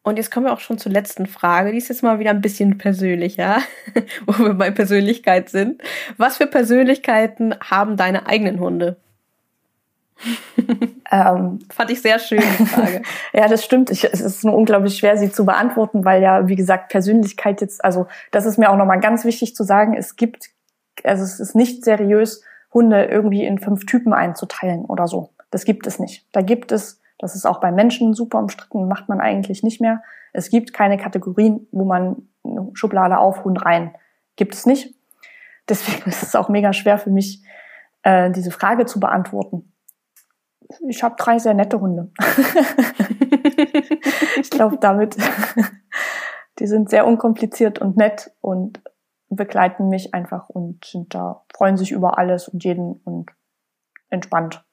[0.07, 1.72] Und jetzt kommen wir auch schon zur letzten Frage.
[1.72, 3.59] Die ist jetzt mal wieder ein bisschen persönlicher,
[4.26, 5.82] wo wir bei Persönlichkeit sind.
[6.16, 8.98] Was für Persönlichkeiten haben deine eigenen Hunde?
[11.11, 13.02] ähm, Fand ich sehr schön, die Frage.
[13.32, 13.90] ja, das stimmt.
[13.90, 17.84] Ich, es ist nur unglaublich schwer, sie zu beantworten, weil ja, wie gesagt, Persönlichkeit jetzt,
[17.84, 20.50] also das ist mir auch nochmal ganz wichtig zu sagen, es gibt,
[21.02, 25.30] also es ist nicht seriös, Hunde irgendwie in fünf Typen einzuteilen oder so.
[25.50, 26.24] Das gibt es nicht.
[26.30, 30.02] Da gibt es das ist auch bei Menschen super umstritten, macht man eigentlich nicht mehr.
[30.32, 33.94] Es gibt keine Kategorien, wo man eine Schublade auf, Hund rein.
[34.36, 34.94] Gibt es nicht.
[35.68, 37.42] Deswegen ist es auch mega schwer für mich,
[38.02, 39.72] äh, diese Frage zu beantworten.
[40.88, 42.10] Ich habe drei sehr nette Hunde.
[44.40, 45.16] ich glaube, damit,
[46.58, 48.82] die sind sehr unkompliziert und nett und
[49.28, 53.30] begleiten mich einfach und sind da, freuen sich über alles und jeden und
[54.10, 54.65] entspannt.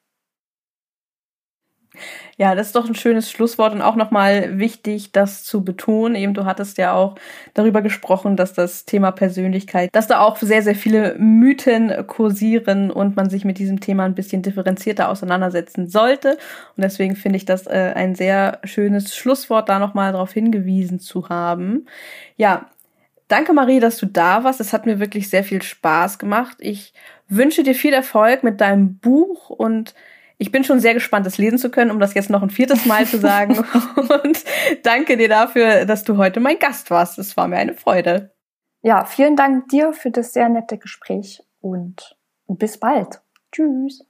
[2.36, 6.16] Ja, das ist doch ein schönes Schlusswort und auch nochmal wichtig, das zu betonen.
[6.16, 7.14] Eben, du hattest ja auch
[7.54, 13.16] darüber gesprochen, dass das Thema Persönlichkeit, dass da auch sehr, sehr viele Mythen kursieren und
[13.16, 16.38] man sich mit diesem Thema ein bisschen differenzierter auseinandersetzen sollte.
[16.76, 21.28] Und deswegen finde ich das äh, ein sehr schönes Schlusswort, da nochmal darauf hingewiesen zu
[21.28, 21.86] haben.
[22.36, 22.70] Ja,
[23.28, 24.60] danke Marie, dass du da warst.
[24.60, 26.56] Es hat mir wirklich sehr viel Spaß gemacht.
[26.58, 26.92] Ich
[27.28, 29.94] wünsche dir viel Erfolg mit deinem Buch und
[30.38, 32.86] ich bin schon sehr gespannt, das lesen zu können, um das jetzt noch ein viertes
[32.86, 33.58] Mal zu sagen.
[33.96, 34.44] Und
[34.82, 37.18] danke dir dafür, dass du heute mein Gast warst.
[37.18, 38.34] Es war mir eine Freude.
[38.82, 42.16] Ja, vielen Dank dir für das sehr nette Gespräch und
[42.46, 43.22] bis bald.
[43.50, 44.04] Tschüss.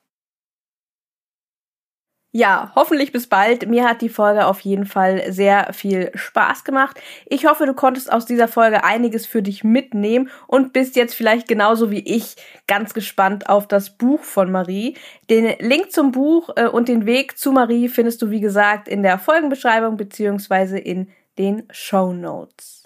[2.37, 3.69] Ja, hoffentlich bis bald.
[3.69, 7.01] Mir hat die Folge auf jeden Fall sehr viel Spaß gemacht.
[7.27, 11.47] Ich hoffe, du konntest aus dieser Folge einiges für dich mitnehmen und bist jetzt vielleicht
[11.47, 12.35] genauso wie ich
[12.67, 14.97] ganz gespannt auf das Buch von Marie.
[15.31, 19.05] Den Link zum Buch äh, und den Weg zu Marie findest du, wie gesagt, in
[19.05, 21.07] der Folgenbeschreibung beziehungsweise in
[21.39, 22.84] den Show Notes.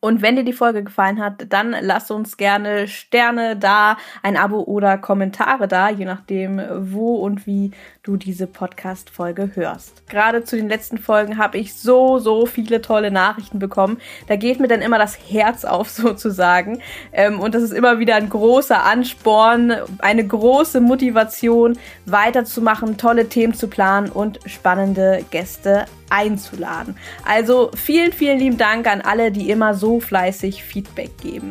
[0.00, 4.62] Und wenn dir die Folge gefallen hat, dann lass uns gerne Sterne da, ein Abo
[4.62, 6.60] oder Kommentare da, je nachdem,
[6.92, 7.72] wo und wie
[8.02, 10.08] du diese Podcast-Folge hörst.
[10.08, 13.98] Gerade zu den letzten Folgen habe ich so, so viele tolle Nachrichten bekommen.
[14.26, 16.80] Da geht mir dann immer das Herz auf, sozusagen.
[17.12, 23.52] Ähm, und das ist immer wieder ein großer Ansporn, eine große Motivation, weiterzumachen, tolle Themen
[23.52, 26.96] zu planen und spannende Gäste einzuladen.
[27.26, 31.50] Also vielen, vielen lieben Dank an alle, die immer so fleißig Feedback geben.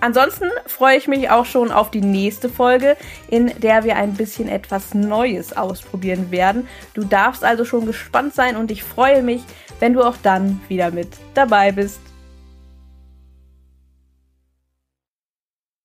[0.00, 2.96] Ansonsten freue ich mich auch schon auf die nächste Folge,
[3.28, 6.66] in der wir ein bisschen etwas Neues ausprobieren werden.
[6.94, 9.42] Du darfst also schon gespannt sein und ich freue mich,
[9.78, 12.00] wenn du auch dann wieder mit dabei bist.